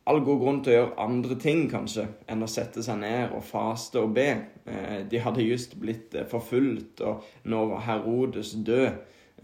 all 0.09 0.19
god 0.23 0.41
grunn 0.41 0.59
til 0.63 0.73
å 0.73 0.75
gjøre 0.77 1.05
andre 1.05 1.37
ting, 1.39 1.63
kanskje, 1.71 2.05
enn 2.31 2.43
å 2.43 2.51
sette 2.51 2.83
seg 2.83 2.99
ned 2.99 3.35
og 3.35 3.45
faste 3.47 4.01
og 4.03 4.11
be. 4.17 4.29
Eh, 4.67 4.99
de 5.09 5.21
hadde 5.23 5.45
just 5.45 5.77
blitt 5.79 6.15
eh, 6.17 6.27
forfulgt, 6.29 7.03
og 7.07 7.23
nå 7.51 7.63
var 7.71 7.85
Herodes 7.87 8.53
død. 8.67 8.89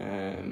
Eh, 0.00 0.42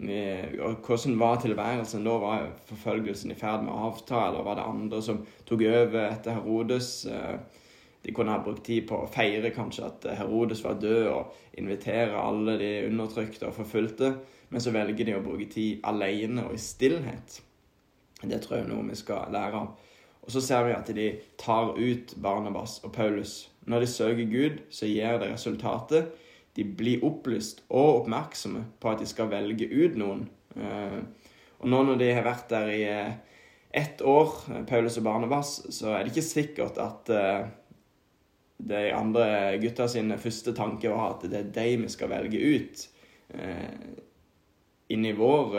hvordan 0.00 1.16
var 1.20 1.40
tilværelsen 1.42 2.06
da? 2.06 2.14
Var 2.22 2.46
forfølgelsen 2.70 3.34
i 3.34 3.38
ferd 3.38 3.66
med 3.66 3.74
å 3.74 3.90
avta, 3.90 4.28
eller 4.28 4.46
var 4.46 4.56
det 4.56 4.68
andre 4.70 5.02
som 5.04 5.18
tok 5.48 5.66
over 5.66 6.06
etter 6.06 6.38
Herodes? 6.38 6.92
De 8.00 8.14
kunne 8.16 8.32
ha 8.32 8.40
brukt 8.40 8.64
tid 8.64 8.86
på 8.88 9.02
å 9.02 9.10
feire 9.12 9.50
kanskje 9.52 9.90
at 9.90 10.08
Herodes 10.22 10.64
var 10.64 10.80
død, 10.80 11.10
og 11.10 11.60
invitere 11.60 12.16
alle 12.16 12.56
de 12.62 12.72
undertrykte 12.86 13.50
og 13.50 13.58
forfulgte. 13.58 14.14
Men 14.50 14.64
så 14.64 14.72
velger 14.72 15.10
de 15.10 15.18
å 15.18 15.22
bruke 15.26 15.50
tid 15.52 15.84
alene 15.86 16.48
og 16.48 16.56
i 16.56 16.64
stillhet. 16.64 17.42
Det 18.22 18.40
tror 18.42 18.58
jeg 18.58 18.66
er 18.66 18.72
noe 18.72 18.88
vi 18.90 18.98
skal 18.98 19.32
lære 19.32 19.62
av. 19.62 19.86
Og 20.20 20.34
så 20.34 20.42
ser 20.44 20.66
vi 20.66 20.74
at 20.76 20.90
de 20.94 21.06
tar 21.40 21.72
ut 21.78 22.12
Barnabas 22.20 22.78
og 22.84 22.92
Paulus. 22.92 23.48
Når 23.64 23.84
de 23.84 23.88
søker 23.88 24.28
Gud, 24.30 24.60
så 24.70 24.88
gir 24.88 25.16
det 25.20 25.30
resultatet. 25.32 26.12
De 26.56 26.66
blir 26.66 27.04
opplyst 27.06 27.62
og 27.68 28.02
oppmerksomme 28.02 28.66
på 28.82 28.90
at 28.90 29.00
de 29.00 29.08
skal 29.08 29.30
velge 29.32 29.68
ut 29.70 29.96
noen. 30.00 30.26
Eh, 30.56 31.00
og 31.60 31.72
nå 31.72 31.82
når 31.86 32.00
de 32.00 32.10
har 32.12 32.26
vært 32.26 32.50
der 32.52 32.72
i 32.74 32.82
eh, 32.88 33.16
ett 33.70 34.02
år, 34.02 34.34
Paulus 34.68 34.98
og 34.98 35.06
Barnabas, 35.06 35.54
så 35.72 35.94
er 35.94 36.02
det 36.02 36.12
ikke 36.12 36.26
sikkert 36.26 36.80
at 36.82 37.12
eh, 37.14 37.48
de 38.70 38.84
andre 38.92 39.56
gutta 39.62 39.86
sine 39.88 40.18
første 40.20 40.52
tanke 40.56 40.90
var 40.92 41.14
at 41.14 41.28
det 41.30 41.38
er 41.38 41.52
de 41.54 41.68
vi 41.86 41.92
skal 41.92 42.10
velge 42.12 42.40
ut. 42.56 42.86
Inni 44.90 45.12
vår 45.14 45.54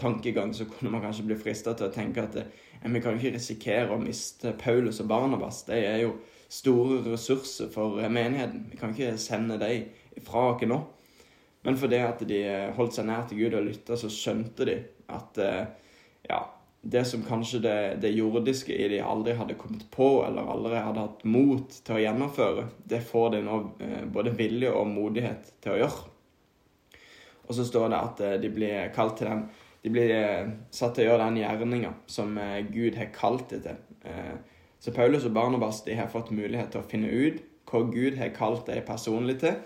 tankegang 0.00 0.50
så 0.54 0.66
kunne 0.66 0.90
man 0.90 1.04
kanskje 1.04 1.28
bli 1.28 1.36
frista 1.38 1.74
til 1.78 1.86
å 1.86 1.94
tenke 1.94 2.24
at 2.24 2.38
vi 2.82 3.02
kan 3.02 3.14
ikke 3.14 3.36
risikere 3.36 3.94
å 3.94 4.00
miste 4.02 4.56
Paulus 4.58 4.98
og 5.04 5.10
Barnabas. 5.12 5.60
De 5.68 5.78
er 5.78 6.00
jo 6.02 6.16
store 6.52 6.98
ressurser 7.06 7.70
for 7.72 8.00
menigheten. 8.10 8.66
Vi 8.72 8.80
kan 8.80 8.90
ikke 8.90 9.14
sende 9.22 9.60
dem 9.62 9.86
fra 10.26 10.50
oss 10.52 10.66
nå. 10.66 10.80
Men 11.62 11.78
fordi 11.78 12.00
at 12.02 12.24
de 12.26 12.40
holdt 12.76 12.96
seg 12.96 13.06
nær 13.06 13.28
til 13.30 13.44
Gud 13.44 13.54
og 13.54 13.68
lytta, 13.68 13.96
så 13.98 14.10
skjønte 14.10 14.66
de 14.66 14.80
at 15.14 15.38
eh, 15.38 15.60
ja, 16.26 16.40
det 16.82 17.04
som 17.06 17.22
kanskje 17.22 17.60
det, 17.62 17.76
det, 18.02 18.10
jordiske 18.18 18.74
i 18.74 18.88
de 18.90 18.98
aldri 19.06 19.36
hadde 19.38 19.54
kommet 19.60 19.84
på, 19.94 20.24
eller 20.26 20.50
aldri 20.50 20.80
hadde 20.82 21.04
hatt 21.04 21.22
mot 21.22 21.76
til 21.86 21.98
å 21.98 22.02
gjennomføre, 22.02 22.66
det 22.90 23.04
får 23.06 23.36
de 23.36 23.44
nå 23.46 23.60
eh, 23.78 24.00
både 24.10 24.34
vilje 24.34 24.72
og 24.74 24.90
modighet 24.90 25.54
til 25.62 25.76
å 25.76 25.78
gjøre. 25.84 26.11
Og 27.52 27.56
så 27.56 27.66
står 27.68 27.90
det 27.92 27.98
at 28.00 28.20
eh, 28.24 28.38
de 28.40 28.48
blir 28.48 28.88
kalt 28.96 29.18
til 29.20 29.28
den 29.28 29.44
de 29.82 29.90
blir 29.90 30.12
eh, 30.14 30.50
satt 30.72 30.94
til 30.94 31.04
å 31.04 31.10
gjøre 31.10 31.26
den 31.26 31.40
gjerninga 31.42 31.90
som 32.08 32.36
eh, 32.40 32.62
Gud 32.70 32.96
har 32.96 33.10
kalt 33.12 33.50
dem 33.52 33.64
til. 33.66 33.80
Så 34.82 34.94
Paulus 34.94 35.26
og 35.28 35.34
Barnabas 35.34 35.82
de 35.84 35.94
har 35.98 36.08
fått 36.10 36.32
mulighet 36.34 36.72
til 36.72 36.80
å 36.80 36.88
finne 36.88 37.10
ut 37.10 37.42
hva 37.68 37.82
Gud 37.90 38.16
har 38.18 38.32
kalt 38.34 38.70
dem 38.70 38.86
personlig 38.86 39.36
til. 39.42 39.58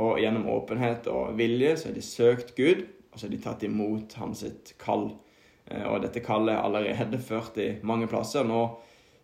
Og 0.00 0.18
gjennom 0.20 0.48
åpenhet 0.50 1.06
og 1.12 1.36
vilje 1.38 1.76
så 1.78 1.88
har 1.88 1.96
de 1.96 2.04
søkt 2.04 2.52
Gud, 2.58 2.82
og 3.12 3.16
så 3.16 3.26
har 3.26 3.32
de 3.32 3.40
tatt 3.44 3.64
imot 3.68 4.16
hans 4.20 4.44
kall. 4.80 5.06
Og 5.70 5.96
dette 6.04 6.22
kallet 6.24 6.56
er 6.56 6.66
allerede 6.66 7.22
ført 7.24 7.56
i 7.62 7.70
mange 7.86 8.08
plasser. 8.10 8.44
Nå 8.44 8.66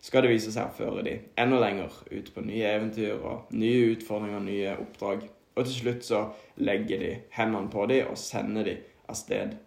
skal 0.01 0.25
det 0.25 0.33
vise 0.33 0.53
seg 0.55 0.71
å 0.71 0.77
føre 0.79 1.05
de 1.05 1.19
enda 1.37 1.61
lenger 1.61 2.01
ut 2.09 2.33
på 2.33 2.45
nye 2.45 2.73
eventyr 2.79 3.17
og 3.17 3.53
nye 3.53 3.93
utfordringer, 3.93 4.41
nye 4.41 4.77
oppdrag. 4.81 5.27
Og 5.57 5.65
til 5.65 5.79
slutt 5.81 6.05
så 6.05 6.27
legger 6.61 7.01
de 7.01 7.13
hendene 7.33 7.71
på 7.73 7.87
dem 7.89 8.11
og 8.11 8.19
sender 8.21 8.69
dem 8.69 8.85
av 9.09 9.17
sted 9.17 9.57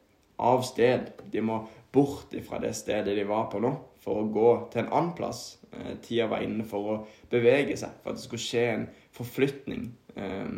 av 0.41 0.63
sted. 0.65 1.13
De 1.31 1.43
må 1.45 1.61
bort 1.93 2.35
fra 2.47 2.61
det 2.63 2.73
stedet 2.79 3.17
de 3.17 3.27
var 3.29 3.49
på 3.53 3.61
nå, 3.63 3.73
for 4.01 4.23
å 4.23 4.29
gå 4.33 4.51
til 4.73 4.85
en 4.85 4.93
annen 4.93 5.15
plass. 5.19 5.61
Eh, 5.73 5.97
tida 6.03 6.29
var 6.31 6.45
inne 6.45 6.65
for 6.69 6.93
å 6.95 6.99
bevege 7.33 7.77
seg, 7.79 7.99
for 8.01 8.13
at 8.13 8.21
det 8.21 8.25
skulle 8.25 8.47
skje 8.47 8.67
en 8.75 8.87
forflytning. 9.17 9.91
Eh, 10.17 10.55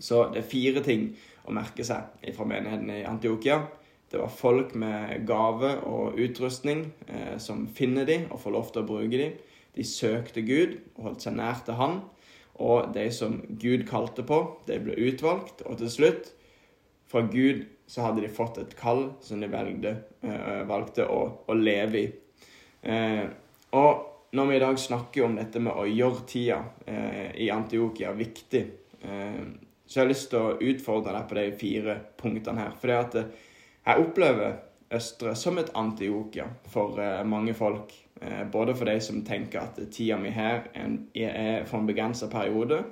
så 0.00 0.24
det 0.32 0.42
er 0.42 0.50
fire 0.52 0.84
ting 0.84 1.10
å 1.48 1.54
merke 1.56 1.84
seg 1.86 2.28
fra 2.36 2.48
menigheten 2.48 2.92
i 2.94 3.06
Antiokia. 3.08 3.62
Det 4.10 4.18
var 4.18 4.32
folk 4.34 4.74
med 4.78 5.24
gave 5.26 5.76
og 5.86 6.18
utrustning 6.20 6.88
eh, 7.06 7.36
som 7.42 7.68
finner 7.70 8.08
dem 8.08 8.28
og 8.30 8.42
får 8.42 8.56
lov 8.56 8.72
til 8.72 8.82
å 8.82 8.88
bruke 8.88 9.20
dem. 9.20 9.36
De 9.76 9.86
søkte 9.86 10.42
Gud 10.42 10.80
og 10.96 11.04
holdt 11.06 11.24
seg 11.24 11.36
nær 11.38 11.62
til 11.64 11.78
Han. 11.78 12.00
Og 12.60 12.92
de 12.94 13.06
som 13.14 13.38
Gud 13.60 13.86
kalte 13.88 14.24
på, 14.26 14.40
de 14.68 14.78
ble 14.84 14.96
utvalgt. 15.08 15.64
Og 15.66 15.80
til 15.80 15.92
slutt, 15.92 16.32
fra 17.10 17.24
Gud 17.26 17.64
så 17.90 18.04
hadde 18.06 18.22
de 18.22 18.30
fått 18.30 18.60
et 18.60 18.76
kall 18.78 19.08
som 19.24 19.40
de 19.42 19.48
valgte, 19.50 19.96
uh, 20.22 20.60
valgte 20.68 21.08
å, 21.10 21.22
å, 21.48 21.56
leve 21.58 22.04
i. 22.04 22.04
Eh, 22.80 23.24
og 23.76 24.30
når 24.36 24.46
vi 24.46 24.54
i 24.56 24.62
dag 24.62 24.78
snakker 24.78 25.26
om 25.26 25.34
dette 25.36 25.60
med 25.60 25.74
å 25.74 25.88
gjøre 25.88 26.22
tida 26.30 26.60
eh, 26.86 27.34
i 27.44 27.50
Antiokia 27.52 28.14
viktig, 28.16 28.62
så 29.00 29.98
jeg 29.98 30.00
har 30.04 30.08
lyst 30.08 30.28
til 30.30 30.38
å 30.38 30.70
utfordre 30.70 31.12
deg 31.16 31.26
på 31.28 31.36
de 31.36 31.44
fire 31.58 31.94
punktene 32.20 32.62
her. 32.62 32.74
For 32.78 32.92
det 32.92 32.98
at 33.00 33.16
jeg 33.18 34.04
opplever 34.04 34.58
Østre 34.92 35.36
som 35.38 35.58
et 35.60 35.70
Antiokia 35.78 36.48
for 36.72 36.98
mange 37.24 37.54
folk. 37.54 37.92
både 38.52 38.74
for 38.74 38.84
de 38.84 39.00
som 39.00 39.22
tenker 39.24 39.60
at 39.60 39.78
tida 39.94 40.16
mi 40.20 40.28
her 40.28 40.66
er, 40.74 41.64
for 41.64 41.78
en 41.78 41.86
begrensa 41.86 42.26
periode, 42.28 42.82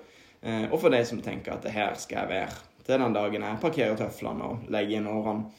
og 0.70 0.80
for 0.80 0.88
de 0.88 1.04
som 1.04 1.20
tenker 1.20 1.52
at 1.52 1.62
det 1.62 1.72
her 1.74 1.94
skal 2.00 2.18
jeg 2.22 2.28
være 2.28 2.68
til 2.88 3.02
den 3.02 3.12
dagen 3.12 3.44
jeg 3.44 3.60
parkerer 3.60 3.98
tøflene 4.00 4.46
og 4.48 4.70
legger 4.72 4.96
inn 4.96 5.10
årene. 5.10 5.50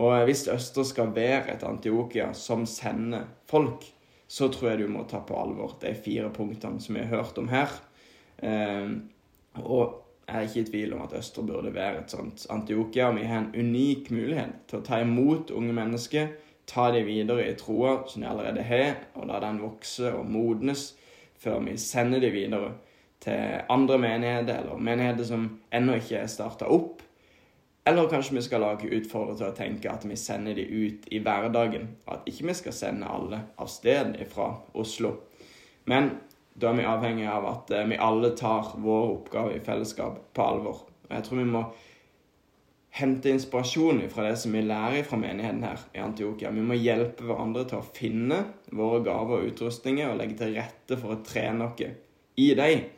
Og 0.00 0.26
hvis 0.28 0.46
Østre 0.52 0.84
skal 0.84 1.14
være 1.16 1.54
et 1.54 1.64
Antiokia 1.66 2.30
som 2.36 2.66
sender 2.68 3.24
folk, 3.48 3.84
så 4.30 4.48
tror 4.52 4.70
jeg 4.70 4.82
du 4.82 4.92
må 4.92 5.06
ta 5.08 5.22
på 5.26 5.36
alvor 5.40 5.74
de 5.82 5.94
fire 5.96 6.28
punktene 6.32 6.80
som 6.80 6.96
vi 6.96 7.02
har 7.02 7.16
hørt 7.16 7.40
om 7.40 7.48
her. 7.50 7.72
Eh, 8.38 8.92
og 9.64 9.96
er 10.30 10.46
ikke 10.46 10.60
i 10.62 10.68
tvil 10.70 10.94
om 10.96 11.02
at 11.04 11.16
Øster 11.18 11.46
burde 11.46 11.74
være 11.74 12.04
et 12.04 12.12
sånt 12.12 12.46
Antiokia. 12.50 13.10
Vi 13.16 13.26
har 13.28 13.42
en 13.42 13.52
unik 13.54 14.10
mulighet 14.10 14.64
til 14.70 14.80
å 14.80 14.86
ta 14.86 15.00
imot 15.02 15.50
unge 15.50 15.74
mennesker, 15.76 16.30
ta 16.70 16.90
dem 16.94 17.06
videre 17.08 17.48
i 17.50 17.56
troa 17.58 18.00
som 18.08 18.22
de 18.22 18.30
allerede 18.30 18.64
har, 18.64 18.94
og 19.14 19.26
la 19.30 19.40
den 19.42 19.60
vokse 19.62 20.12
og 20.14 20.28
modnes 20.30 20.92
før 21.40 21.62
vi 21.64 21.76
sender 21.80 22.20
dem 22.20 22.34
videre 22.34 22.72
til 23.20 23.60
andre 23.72 23.98
menigheter, 23.98 24.60
eller 24.60 24.80
menigheter 24.80 25.24
som 25.24 25.46
ennå 25.72 25.96
ikke 26.00 26.20
er 26.20 26.28
starta 26.30 26.68
opp. 26.68 27.02
Eller 27.88 28.08
kanskje 28.08 28.36
vi 28.36 28.44
skal 28.44 28.60
lage 28.60 28.90
utfordrere 28.92 29.36
til 29.38 29.48
å 29.48 29.56
tenke 29.56 29.92
at 29.92 30.04
vi 30.04 30.16
sender 30.20 30.56
dem 30.56 30.68
ut 30.68 31.06
i 31.10 31.20
hverdagen. 31.24 31.88
Og 32.06 32.18
at 32.18 32.28
ikke 32.28 32.50
vi 32.50 32.56
skal 32.58 32.76
sende 32.76 33.08
alle 33.08 33.40
av 33.58 33.70
sted 33.72 34.18
fra 34.30 34.52
Oslo. 34.78 35.14
Men 35.88 36.12
da 36.60 36.70
er 36.70 36.78
vi 36.78 36.88
avhengig 36.88 37.28
av 37.30 37.46
at 37.48 37.70
eh, 37.74 37.86
vi 37.90 38.00
alle 38.00 38.34
tar 38.38 38.74
vår 38.80 39.14
oppgave 39.14 39.56
i 39.56 39.62
fellesskap 39.64 40.20
på 40.36 40.44
alvor. 40.44 40.84
Og 41.08 41.14
jeg 41.16 41.26
tror 41.26 41.40
vi 41.40 41.48
må 41.48 41.64
hente 43.00 43.30
inspirasjon 43.30 44.02
fra 44.10 44.26
det 44.28 44.36
som 44.40 44.54
vi 44.54 44.62
lærer 44.66 45.06
fra 45.06 45.18
menigheten 45.20 45.62
her 45.64 45.82
i 45.94 46.02
Antiokia. 46.02 46.50
Vi 46.54 46.64
må 46.66 46.78
hjelpe 46.78 47.26
hverandre 47.26 47.66
til 47.70 47.78
å 47.78 47.90
finne 47.96 48.40
våre 48.74 49.02
gaver 49.06 49.38
og 49.38 49.52
utrustninger 49.52 50.10
og 50.10 50.18
legge 50.18 50.40
til 50.40 50.56
rette 50.58 50.98
for 50.98 51.14
å 51.14 51.20
trene 51.26 51.70
oss 51.70 51.84
i 52.40 52.48
dem. 52.58 52.88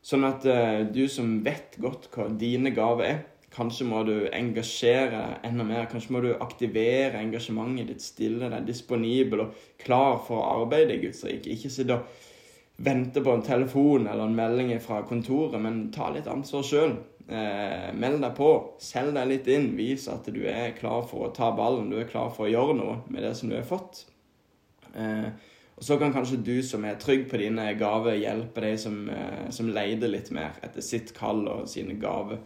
Sånn 0.00 0.24
at 0.24 0.46
uh, 0.48 0.86
du 0.88 1.02
som 1.12 1.40
vet 1.44 1.74
godt 1.82 2.08
hva 2.14 2.30
dine 2.40 2.72
gaver 2.72 3.08
er, 3.08 3.18
kanskje 3.52 3.84
må 3.90 4.04
du 4.06 4.14
engasjere 4.30 5.40
enda 5.44 5.66
mer. 5.66 5.90
Kanskje 5.90 6.14
må 6.14 6.22
du 6.24 6.30
aktivere 6.38 7.20
engasjementet 7.20 7.90
ditt, 7.90 8.04
stille 8.04 8.48
deg 8.52 8.68
disponibel 8.68 9.44
og 9.44 9.62
klar 9.82 10.20
for 10.24 10.38
å 10.38 10.62
arbeide 10.62 10.96
i 10.96 11.02
Guds 11.02 11.24
rike. 11.26 11.52
Ikke 11.52 11.72
sitte 11.72 11.98
og 11.98 12.29
vente 12.80 13.20
på 13.20 13.32
en 13.34 13.44
telefon 13.44 14.06
eller 14.08 14.24
en 14.24 14.36
melding 14.36 14.72
fra 14.80 15.02
kontoret, 15.08 15.60
men 15.60 15.88
ta 15.92 16.08
litt 16.14 16.28
ansvar 16.30 16.64
sjøl. 16.64 16.96
Eh, 17.30 17.90
meld 17.94 18.24
deg 18.24 18.32
på, 18.38 18.50
selg 18.82 19.14
deg 19.14 19.28
litt 19.30 19.50
inn, 19.52 19.68
vis 19.78 20.08
at 20.10 20.26
du 20.32 20.40
er 20.48 20.72
klar 20.78 21.04
for 21.06 21.28
å 21.28 21.34
ta 21.34 21.52
ballen, 21.56 21.90
du 21.92 22.00
er 22.00 22.08
klar 22.10 22.32
for 22.34 22.48
å 22.48 22.50
gjøre 22.50 22.78
noe 22.80 22.96
med 23.12 23.22
det 23.26 23.34
som 23.38 23.52
du 23.52 23.58
har 23.58 23.68
fått. 23.68 24.06
Eh, 24.94 25.28
og 25.80 25.84
Så 25.84 25.96
kan 25.96 26.12
kanskje 26.12 26.42
du 26.44 26.62
som 26.62 26.84
er 26.84 26.98
trygg 27.00 27.28
på 27.30 27.38
dine 27.40 27.70
gaver, 27.78 28.18
hjelpe 28.18 28.60
de 28.60 28.76
som, 28.78 29.08
eh, 29.08 29.50
som 29.50 29.68
leider 29.68 30.08
litt 30.08 30.30
mer 30.30 30.58
etter 30.62 30.80
sitt 30.80 31.14
kall 31.16 31.46
og 31.48 31.68
sine 31.68 31.94
gaver. 31.94 32.38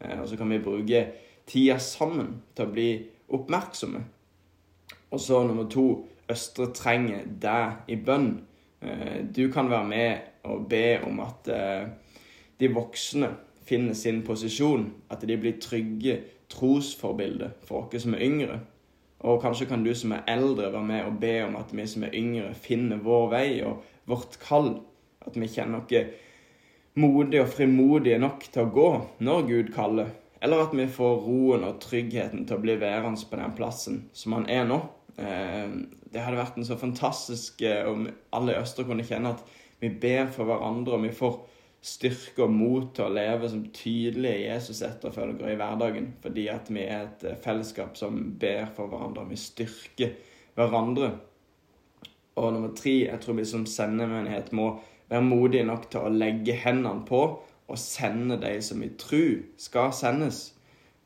Eh, 0.00 0.20
og 0.20 0.28
så 0.28 0.36
kan 0.36 0.48
vi 0.48 0.58
bruke 0.58 1.04
tida 1.46 1.78
sammen 1.78 2.42
til 2.54 2.66
å 2.66 2.72
bli 2.72 2.88
oppmerksomme. 3.30 4.02
Og 5.12 5.20
så 5.20 5.46
nummer 5.46 5.68
to 5.70 6.06
Østre 6.28 6.72
trenger 6.72 7.26
deg 7.26 7.72
i 7.88 7.96
bønn. 7.96 8.46
Eh, 8.82 9.22
du 9.24 9.46
kan 9.52 9.70
være 9.70 9.88
med 9.88 10.28
og 10.50 10.66
be 10.68 10.98
om 11.06 11.20
at 11.22 11.48
de 12.60 12.68
voksne 12.74 13.28
finner 13.62 13.94
sin 13.94 14.22
posisjon. 14.26 14.90
At 15.10 15.24
de 15.26 15.38
blir 15.38 15.60
trygge 15.62 16.20
trosforbilder 16.52 17.54
for 17.66 17.86
oss 17.86 18.04
som 18.04 18.16
er 18.16 18.26
yngre. 18.26 18.60
Og 19.22 19.38
kanskje 19.42 19.68
kan 19.70 19.84
du 19.84 19.92
som 19.94 20.12
er 20.16 20.26
eldre, 20.30 20.72
være 20.72 20.84
med 20.84 21.04
og 21.06 21.20
be 21.22 21.36
om 21.44 21.56
at 21.60 21.70
vi 21.72 21.86
som 21.86 22.02
er 22.02 22.14
yngre, 22.18 22.54
finner 22.58 22.98
vår 23.02 23.28
vei 23.30 23.48
og 23.62 23.84
vårt 24.10 24.38
kall. 24.42 24.74
At 25.22 25.38
vi 25.38 25.46
kjenner 25.46 25.84
oss 25.84 26.18
modige 26.98 27.44
og 27.44 27.52
frimodige 27.54 28.18
nok 28.20 28.42
til 28.52 28.66
å 28.66 28.72
gå 28.74 28.90
når 29.24 29.46
Gud 29.48 29.72
kaller. 29.74 30.10
Eller 30.42 30.64
at 30.64 30.74
vi 30.74 30.88
får 30.90 31.20
roen 31.22 31.64
og 31.68 31.78
tryggheten 31.80 32.46
til 32.48 32.58
å 32.58 32.62
bli 32.64 32.74
værende 32.80 33.30
på 33.30 33.38
den 33.38 33.54
plassen 33.56 34.00
som 34.12 34.34
han 34.34 34.48
er 34.50 34.66
nå. 34.66 34.80
Det 36.12 36.20
hadde 36.20 36.40
vært 36.40 36.58
en 36.60 36.68
så 36.68 36.76
fantastisk 36.80 37.62
eh, 37.64 37.86
om 37.88 38.06
alle 38.36 38.54
i 38.54 38.60
Øster 38.60 38.86
kunne 38.88 39.06
kjenne 39.06 39.32
at 39.32 39.42
vi 39.82 39.90
ber 40.02 40.28
for 40.30 40.46
hverandre, 40.46 40.98
og 40.98 41.06
vi 41.06 41.14
får 41.16 41.40
styrke 41.82 42.44
og 42.44 42.52
mot 42.54 42.92
til 42.94 43.08
å 43.08 43.14
leve 43.16 43.48
som 43.50 43.64
tydelige 43.74 44.44
Jesus-etterfølgere 44.44 45.54
i 45.54 45.58
hverdagen. 45.58 46.12
Fordi 46.22 46.46
at 46.52 46.70
vi 46.70 46.84
er 46.84 47.08
et 47.08 47.26
eh, 47.26 47.40
fellesskap 47.42 47.98
som 47.98 48.20
ber 48.38 48.68
for 48.76 48.92
hverandre. 48.92 49.24
og 49.24 49.32
Vi 49.32 49.40
styrker 49.40 50.14
hverandre. 50.58 51.10
Og 52.40 52.52
nummer 52.54 52.76
tre, 52.76 52.94
jeg 53.08 53.20
tror 53.20 53.36
vi 53.40 53.48
som 53.48 53.66
sendemenighet 53.68 54.52
må 54.56 54.76
være 55.10 55.26
modige 55.26 55.66
nok 55.68 55.90
til 55.92 56.06
å 56.06 56.12
legge 56.12 56.56
hendene 56.56 57.04
på 57.08 57.24
og 57.72 57.78
sende 57.80 58.38
de 58.40 58.54
som 58.64 58.80
vi 58.84 58.90
tror 59.00 59.42
skal 59.60 59.92
sendes. 59.96 60.50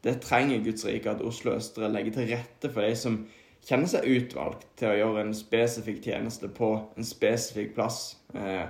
Det 0.04 0.20
trenger 0.22 0.62
Guds 0.62 0.86
rike 0.86 1.10
at 1.10 1.24
Oslo 1.24 1.56
Østre 1.56 1.90
legger 1.90 2.14
til 2.14 2.30
rette 2.30 2.70
for 2.70 2.86
de 2.86 2.94
som 2.98 3.20
kjenner 3.66 3.90
seg 3.90 4.06
utvalgt 4.06 4.66
til 4.78 4.92
å 4.92 4.96
gjøre 4.96 5.26
en 5.26 5.36
spesifikk 5.36 6.04
tjeneste 6.06 6.50
på 6.54 6.72
en 6.96 7.06
spesifikk 7.06 7.74
plass. 7.76 8.16
Eh, 8.34 8.66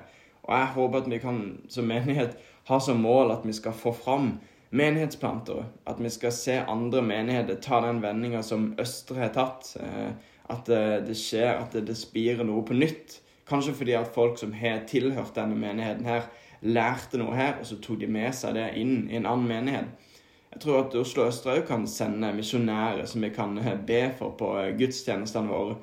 og 0.47 0.53
jeg 0.55 0.73
håper 0.77 1.03
at 1.03 1.11
vi 1.11 1.23
kan 1.23 1.41
som 1.73 1.89
menighet 1.91 2.37
ha 2.71 2.79
som 2.83 3.03
mål 3.03 3.35
at 3.35 3.45
vi 3.47 3.55
skal 3.57 3.77
få 3.77 3.93
fram 3.95 4.37
menighetsplantere. 4.77 5.67
At 5.87 6.01
vi 6.03 6.11
skal 6.13 6.33
se 6.35 6.57
andre 6.63 7.03
menigheter 7.05 7.61
ta 7.63 7.83
den 7.85 8.01
vendinga 8.03 8.43
som 8.47 8.73
Østre 8.81 9.21
har 9.25 9.35
tatt. 9.37 9.75
Eh, 9.81 10.11
at 10.47 10.69
det 10.71 11.17
skjer, 11.19 11.57
at 11.59 11.73
det 11.75 11.97
spirer 11.99 12.47
noe 12.47 12.63
på 12.63 12.77
nytt. 12.79 13.21
Kanskje 13.51 13.75
fordi 13.79 13.97
at 13.99 14.13
folk 14.15 14.39
som 14.39 14.53
har 14.55 14.85
tilhørt 14.87 15.35
denne 15.35 15.59
menigheten 15.59 16.07
her, 16.07 16.29
lærte 16.63 17.19
noe 17.19 17.35
her, 17.35 17.59
og 17.61 17.67
så 17.67 17.79
tok 17.83 18.01
de 18.01 18.09
med 18.11 18.35
seg 18.35 18.55
det 18.55 18.69
inn 18.79 19.09
i 19.11 19.19
en 19.19 19.27
annen 19.27 19.47
menighet. 19.51 20.07
Jeg 20.57 20.63
tror 20.63 20.87
at 20.87 20.95
Oslo 20.97 21.25
Østre 21.29 21.53
òg 21.59 21.67
kan 21.69 21.83
sende 21.85 22.31
misjonærer 22.33 23.05
som 23.05 23.21
vi 23.21 23.29
kan 23.29 23.59
be 23.85 23.99
for 24.17 24.33
på 24.41 24.47
gudstjenestene 24.79 25.51
våre. 25.53 25.75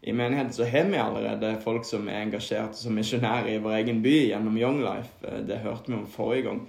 I 0.00 0.14
menigheten 0.16 0.54
så 0.56 0.64
har 0.64 0.86
vi 0.88 0.96
allerede 0.96 1.50
folk 1.60 1.84
som 1.84 2.08
er 2.08 2.22
engasjert 2.22 2.72
som 2.80 2.96
misjonærer 2.96 3.50
i 3.52 3.58
vår 3.60 3.74
egen 3.82 4.00
by 4.00 4.14
gjennom 4.30 4.56
Young 4.56 4.80
Life. 4.80 5.12
Eh, 5.20 5.42
det 5.44 5.60
hørte 5.60 5.92
vi 5.92 5.98
om 5.98 6.08
forrige 6.08 6.46
gang. 6.46 6.62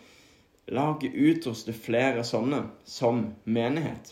La 0.76 0.90
oss 0.92 1.08
utruste 1.08 1.72
flere 1.72 2.28
sånne 2.28 2.66
som 2.84 3.30
menighet. 3.46 4.12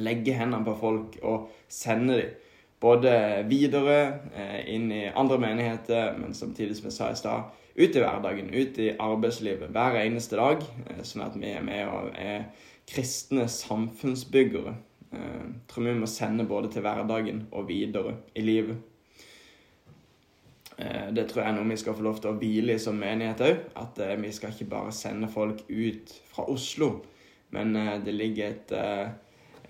Legge 0.00 0.32
hendene 0.40 0.64
på 0.64 0.78
folk 0.80 1.20
og 1.20 1.50
sende 1.68 2.16
dem. 2.22 2.34
Både 2.80 3.12
videre 3.52 3.98
eh, 4.32 4.62
inn 4.72 4.88
i 4.96 5.10
andre 5.12 5.42
menigheter, 5.44 6.16
men 6.16 6.32
samtidig, 6.32 6.80
som 6.80 6.88
jeg 6.88 6.96
sa 6.96 7.12
i 7.12 7.20
stad, 7.20 7.52
ut 7.74 7.96
i 7.96 8.00
hverdagen, 8.00 8.52
ut 8.54 8.78
i 8.78 8.92
arbeidslivet 9.00 9.72
hver 9.72 9.98
eneste 10.02 10.38
dag. 10.40 10.64
Eh, 10.86 11.02
sånn 11.06 11.24
at 11.24 11.36
vi 11.38 11.52
er 11.52 11.64
med 11.64 11.88
og 11.88 12.12
er 12.18 12.48
kristne 12.88 13.48
samfunnsbyggere. 13.50 14.74
Jeg 15.12 15.20
eh, 15.20 15.52
tror 15.68 15.88
vi 15.88 15.98
må 16.00 16.08
sende 16.10 16.48
både 16.48 16.72
til 16.72 16.84
hverdagen 16.84 17.46
og 17.52 17.68
videre 17.70 18.18
i 18.36 18.44
livet. 18.44 18.76
Eh, 20.76 21.08
det 21.16 21.28
tror 21.30 21.44
jeg 21.44 21.52
er 21.52 21.56
noe 21.56 21.70
vi 21.70 21.80
skal 21.80 21.96
få 21.96 22.06
lov 22.08 22.20
til 22.20 22.32
å 22.32 22.36
hvile 22.40 22.76
i 22.76 22.82
som 22.82 23.00
menighet 23.00 23.44
òg. 23.48 23.64
At 23.80 24.00
vi 24.20 24.32
skal 24.36 24.52
ikke 24.52 24.72
bare 24.72 24.92
sende 24.96 25.30
folk 25.32 25.64
ut 25.68 26.16
fra 26.32 26.48
Oslo, 26.52 26.94
men 27.52 27.76
det 28.04 28.14
ligger 28.16 28.54
et 28.54 28.70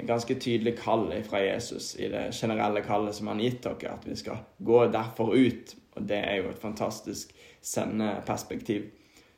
ganske 0.07 0.37
tydelig 0.39 0.77
kall 0.79 1.09
fra 1.27 1.41
Jesus 1.43 1.97
i 1.99 2.07
det 2.11 2.29
generelle 2.37 2.85
kallet 2.87 3.17
som 3.17 3.33
han 3.33 3.43
har 3.43 3.51
gitt 3.51 3.65
dere, 3.67 3.97
at 3.97 4.07
vi 4.07 4.15
skal 4.19 4.45
gå 4.63 4.85
derfor 4.95 5.35
ut. 5.35 5.75
Og 5.97 6.09
det 6.09 6.19
er 6.19 6.41
jo 6.41 6.51
et 6.51 6.63
fantastisk 6.63 7.33
sendeperspektiv. 7.61 8.91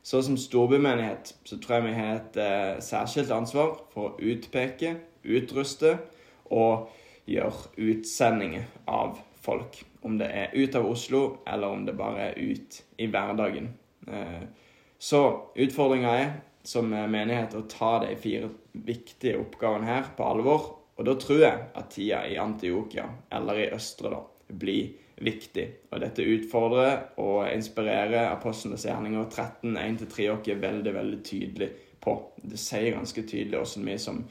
Så 0.05 0.21
som 0.21 0.37
storbymenighet 0.37 1.33
så 1.43 1.57
tror 1.59 1.79
jeg 1.79 1.87
vi 1.87 1.93
har 1.97 2.19
et 2.19 2.37
eh, 2.37 2.81
særskilt 2.83 3.31
ansvar 3.33 3.73
for 3.93 4.11
å 4.13 4.17
utpeke 4.21 4.95
utruste 5.25 5.95
og 6.53 6.91
gjøre 7.25 7.71
utsendinger 7.81 8.67
av 8.85 9.17
folk. 9.41 9.81
Om 10.05 10.19
det 10.19 10.29
er 10.29 10.53
ut 10.53 10.75
av 10.77 10.85
Oslo, 10.85 11.23
eller 11.47 11.73
om 11.73 11.85
det 11.87 11.97
bare 11.97 12.29
er 12.29 12.37
ut 12.37 12.77
i 13.01 13.07
hverdagen. 13.09 13.71
Eh, 14.07 14.43
så 15.01 15.21
utfordringa 15.57 16.13
er 16.19 16.35
som 16.65 16.89
menighet 16.89 17.53
å 17.57 17.65
ta 17.69 17.97
de 18.05 18.13
fire 18.17 18.49
viktige 18.85 19.39
oppgavene 19.41 19.89
her 19.89 20.13
på 20.17 20.25
alvor. 20.25 20.69
Og 20.95 21.09
da 21.09 21.15
tror 21.19 21.41
jeg 21.43 21.65
at 21.75 21.89
tida 21.91 22.21
i 22.29 22.37
Antiokia, 22.39 23.09
eller 23.33 23.59
i 23.59 23.67
Østre, 23.75 24.13
da, 24.13 24.21
blir 24.53 24.93
viktig. 25.21 25.65
Og 25.91 26.01
dette 26.03 26.25
utfordrer 26.27 27.05
og 27.21 27.47
inspirerer 27.49 28.29
apostlenes 28.29 28.85
gjerninger 28.87 29.29
13, 29.29 29.77
1-3 29.77 30.27
er 30.51 30.61
veldig, 30.61 30.93
veldig 30.93 31.21
tydelig 31.23 31.69
på. 32.03 32.17
Det 32.43 32.59
sier 32.59 32.95
ganske 32.97 33.23
tydelig 33.23 33.61
hvordan 33.61 33.89
vi 33.89 33.97
som 34.01 34.23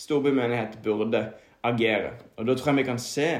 storbymenighet 0.00 0.80
burde 0.84 1.26
agere. 1.66 2.14
Og 2.36 2.48
da 2.48 2.56
tror 2.56 2.72
jeg 2.72 2.80
vi 2.80 2.88
kan 2.88 3.02
se 3.02 3.30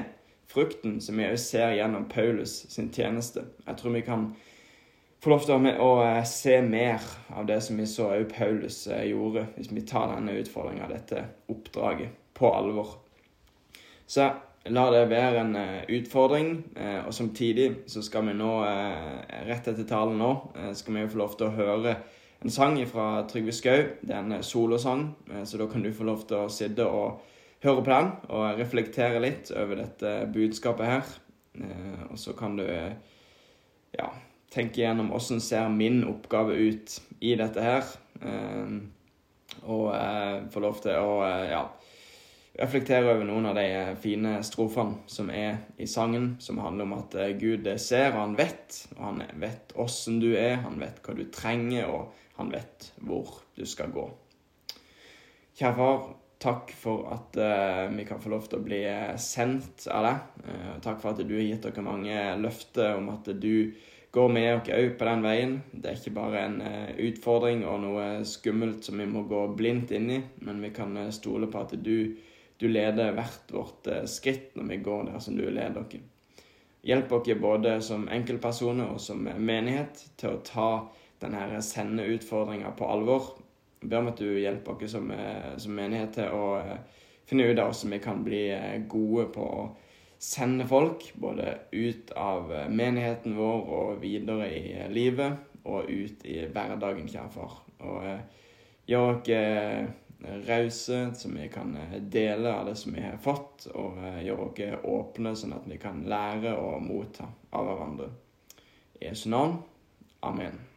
frukten 0.51 1.01
som 1.01 1.19
vi 1.19 1.29
også 1.31 1.57
ser 1.57 1.75
gjennom 1.79 2.09
Paulus 2.11 2.65
sin 2.69 2.91
tjeneste. 2.93 3.47
Jeg 3.67 3.81
tror 3.81 3.95
vi 3.97 4.05
kan 4.07 4.31
få 5.23 5.31
lov 5.31 5.45
til 5.45 5.69
å 5.85 5.91
eh, 6.05 6.23
se 6.29 6.57
mer 6.65 7.05
av 7.37 7.47
det 7.49 7.61
som 7.65 7.79
vi 7.81 7.87
så 7.89 8.11
også 8.15 8.31
Paulus 8.35 8.83
eh, 8.89 9.07
gjorde, 9.13 9.47
hvis 9.57 9.73
vi 9.73 9.85
tar 9.89 10.15
denne 10.15 10.37
utfordringa, 10.41 10.89
dette 10.91 11.27
oppdraget, 11.53 12.17
på 12.35 12.49
alvor. 12.57 12.95
Så 14.09 14.31
la 14.69 14.87
det 14.93 15.07
være 15.09 15.41
en 15.41 15.57
uh, 15.57 15.83
utfordring. 15.97 16.55
Uh, 16.77 17.07
og 17.07 17.15
samtidig 17.17 17.71
så 17.89 18.03
skal 18.05 18.29
vi 18.29 18.37
nå, 18.37 18.55
uh, 18.61 19.21
rett 19.49 19.71
etter 19.73 19.89
talen 19.89 20.21
nå, 20.21 20.33
skal 20.77 20.97
vi 20.97 21.05
jo 21.07 21.13
få 21.15 21.23
lov 21.23 21.37
til 21.39 21.49
å 21.49 21.55
høre 21.57 22.01
en 22.41 22.51
sang 22.51 22.79
fra 22.89 23.23
Trygve 23.29 23.53
Skau. 23.53 23.83
Det 24.01 24.15
er 24.15 24.23
en 24.23 24.43
solosang, 24.43 25.15
eh, 25.31 25.45
så 25.45 25.59
da 25.61 25.67
kan 25.69 25.83
du 25.83 25.93
få 25.93 26.07
lov 26.09 26.25
til 26.29 26.39
å 26.41 26.53
sitte 26.53 26.87
og 26.87 27.21
høre 27.61 27.85
på 27.85 27.91
den 27.91 28.13
og 28.33 28.59
reflektere 28.59 29.21
litt 29.21 29.51
over 29.53 29.83
dette 29.83 30.15
budskapet 30.33 30.87
her. 30.87 31.11
Eh, 31.61 32.07
og 32.11 32.19
så 32.19 32.33
kan 32.33 32.57
du 32.57 32.65
ja, 32.65 34.09
tenke 34.51 34.81
gjennom 34.81 35.13
åssen 35.13 35.41
ser 35.41 35.69
min 35.69 36.03
oppgave 36.09 36.57
ut 36.57 36.97
i 37.21 37.35
dette 37.37 37.61
her. 37.61 37.85
Eh, 38.23 38.81
og 39.67 39.91
få 40.55 40.61
lov 40.63 40.79
til 40.81 40.95
å 40.95 41.27
ja, 41.27 41.65
reflektere 42.59 43.13
over 43.13 43.29
noen 43.29 43.51
av 43.51 43.59
de 43.59 43.67
fine 44.03 44.39
strofene 44.47 45.05
som 45.11 45.31
er 45.31 45.61
i 45.79 45.87
sangen, 45.87 46.33
som 46.43 46.59
handler 46.63 46.89
om 46.89 46.97
at 46.99 47.15
Gud 47.39 47.69
ser, 47.79 48.11
og 48.15 48.25
han 48.25 48.39
vet. 48.39 48.81
Og 48.97 49.05
han 49.05 49.23
vet 49.43 49.77
åssen 49.79 50.19
du 50.23 50.33
er, 50.35 50.63
han 50.65 50.81
vet 50.83 50.99
hva 51.05 51.15
du 51.15 51.27
trenger. 51.31 51.87
og 51.87 52.11
han 52.41 52.51
vet 52.51 52.93
hvor 53.05 53.43
du 53.55 53.67
skal 53.69 53.93
gå. 53.93 54.07
Kjære 55.61 55.77
far, 55.77 56.07
takk 56.41 56.73
for 56.73 57.11
at 57.13 57.37
uh, 57.37 57.93
vi 57.93 58.07
kan 58.09 58.23
få 58.23 58.33
lov 58.33 58.47
til 58.49 58.63
å 58.63 58.65
bli 58.65 58.81
eh, 58.89 59.13
sendt 59.21 59.85
av 59.93 60.07
deg. 60.07 60.47
Takk 60.87 61.03
for 61.03 61.13
at 61.13 61.21
du 61.21 61.35
har 61.37 61.45
gitt 61.45 61.67
dere 61.69 61.85
mange 61.85 62.17
løfter 62.41 62.97
om 62.97 63.11
at 63.13 63.29
du 63.37 63.75
går 64.11 64.33
med 64.33 64.49
oss 64.55 64.71
òg 64.73 64.95
på 64.97 65.09
den 65.11 65.27
veien. 65.27 65.53
Det 65.71 65.91
er 65.91 66.01
ikke 66.01 66.17
bare 66.17 66.47
en 66.47 66.57
utfordring 67.11 67.67
og 67.69 67.85
noe 67.85 68.07
skummelt 68.27 68.89
som 68.89 68.99
vi 68.99 69.07
må 69.11 69.27
gå 69.29 69.45
blindt 69.59 69.93
inn 69.95 70.09
i, 70.17 70.19
men 70.41 70.65
vi 70.65 70.73
kan 70.75 70.97
stole 71.13 71.51
på 71.53 71.61
at 71.61 71.77
du, 71.77 72.17
du 72.61 72.69
leder 72.69 73.15
hvert 73.17 73.53
vårt 73.53 73.89
skritt 74.09 74.55
når 74.57 74.69
vi 74.69 74.81
går 74.85 75.07
der 75.09 75.23
som 75.25 75.37
du 75.37 75.47
leder 75.49 75.81
oss. 75.81 76.01
Hjelp 76.83 77.13
oss 77.13 77.29
både 77.41 77.75
som 77.85 78.09
enkeltpersoner 78.09 78.95
og 78.95 79.01
som 79.01 79.25
menighet 79.25 80.01
til 80.21 80.37
å 80.37 80.43
ta 80.45 80.71
denne 81.21 81.61
sendeutfordringa 81.61 82.73
på 82.77 82.89
alvor. 82.89 83.35
Jeg 83.81 83.91
ber 83.91 84.01
om 84.01 84.11
at 84.13 84.21
du 84.21 84.29
hjelper 84.39 84.77
oss 84.77 84.95
som, 84.95 85.11
eh, 85.11 85.57
som 85.61 85.77
menighet 85.77 86.15
til 86.17 86.33
å 86.33 86.57
eh, 86.61 86.79
finne 87.29 87.51
ut 87.51 87.59
av 87.59 87.71
hvordan 87.71 87.95
vi 87.95 88.01
kan 88.05 88.25
bli 88.25 88.43
eh, 88.55 88.81
gode 88.89 89.27
på 89.35 89.45
å 89.45 89.69
sende 90.21 90.67
folk, 90.69 91.13
både 91.15 91.59
ut 91.73 92.13
av 92.17 92.51
menigheten 92.69 93.37
vår 93.37 93.71
og 93.77 94.03
videre 94.03 94.51
i 94.53 94.89
livet, 94.93 95.37
og 95.65 95.89
ut 95.89 96.25
i 96.29 96.43
hverdagen, 96.49 97.09
kjære 97.09 97.33
far. 97.33 97.55
Og 97.81 98.05
gjør 98.89 99.15
oss 99.15 99.31
rause, 100.47 101.01
så 101.15 101.29
vi 101.29 101.49
kan 101.49 101.77
dele 102.01 102.55
av 102.55 102.67
det 102.67 102.77
som 102.77 102.93
vi 102.93 103.05
har 103.05 103.19
fått, 103.23 103.67
og 103.75 104.01
gjøre 104.25 104.49
oss 104.49 104.85
åpne, 104.85 105.35
sånn 105.37 105.57
at 105.57 105.69
vi 105.71 105.79
kan 105.81 106.05
lære 106.09 106.57
og 106.61 106.83
motta 106.85 107.31
av 107.51 107.71
hverandre. 107.71 108.11
I 109.01 109.09
Jesu 109.09 109.31
navn. 109.33 109.63
Amen. 110.21 110.70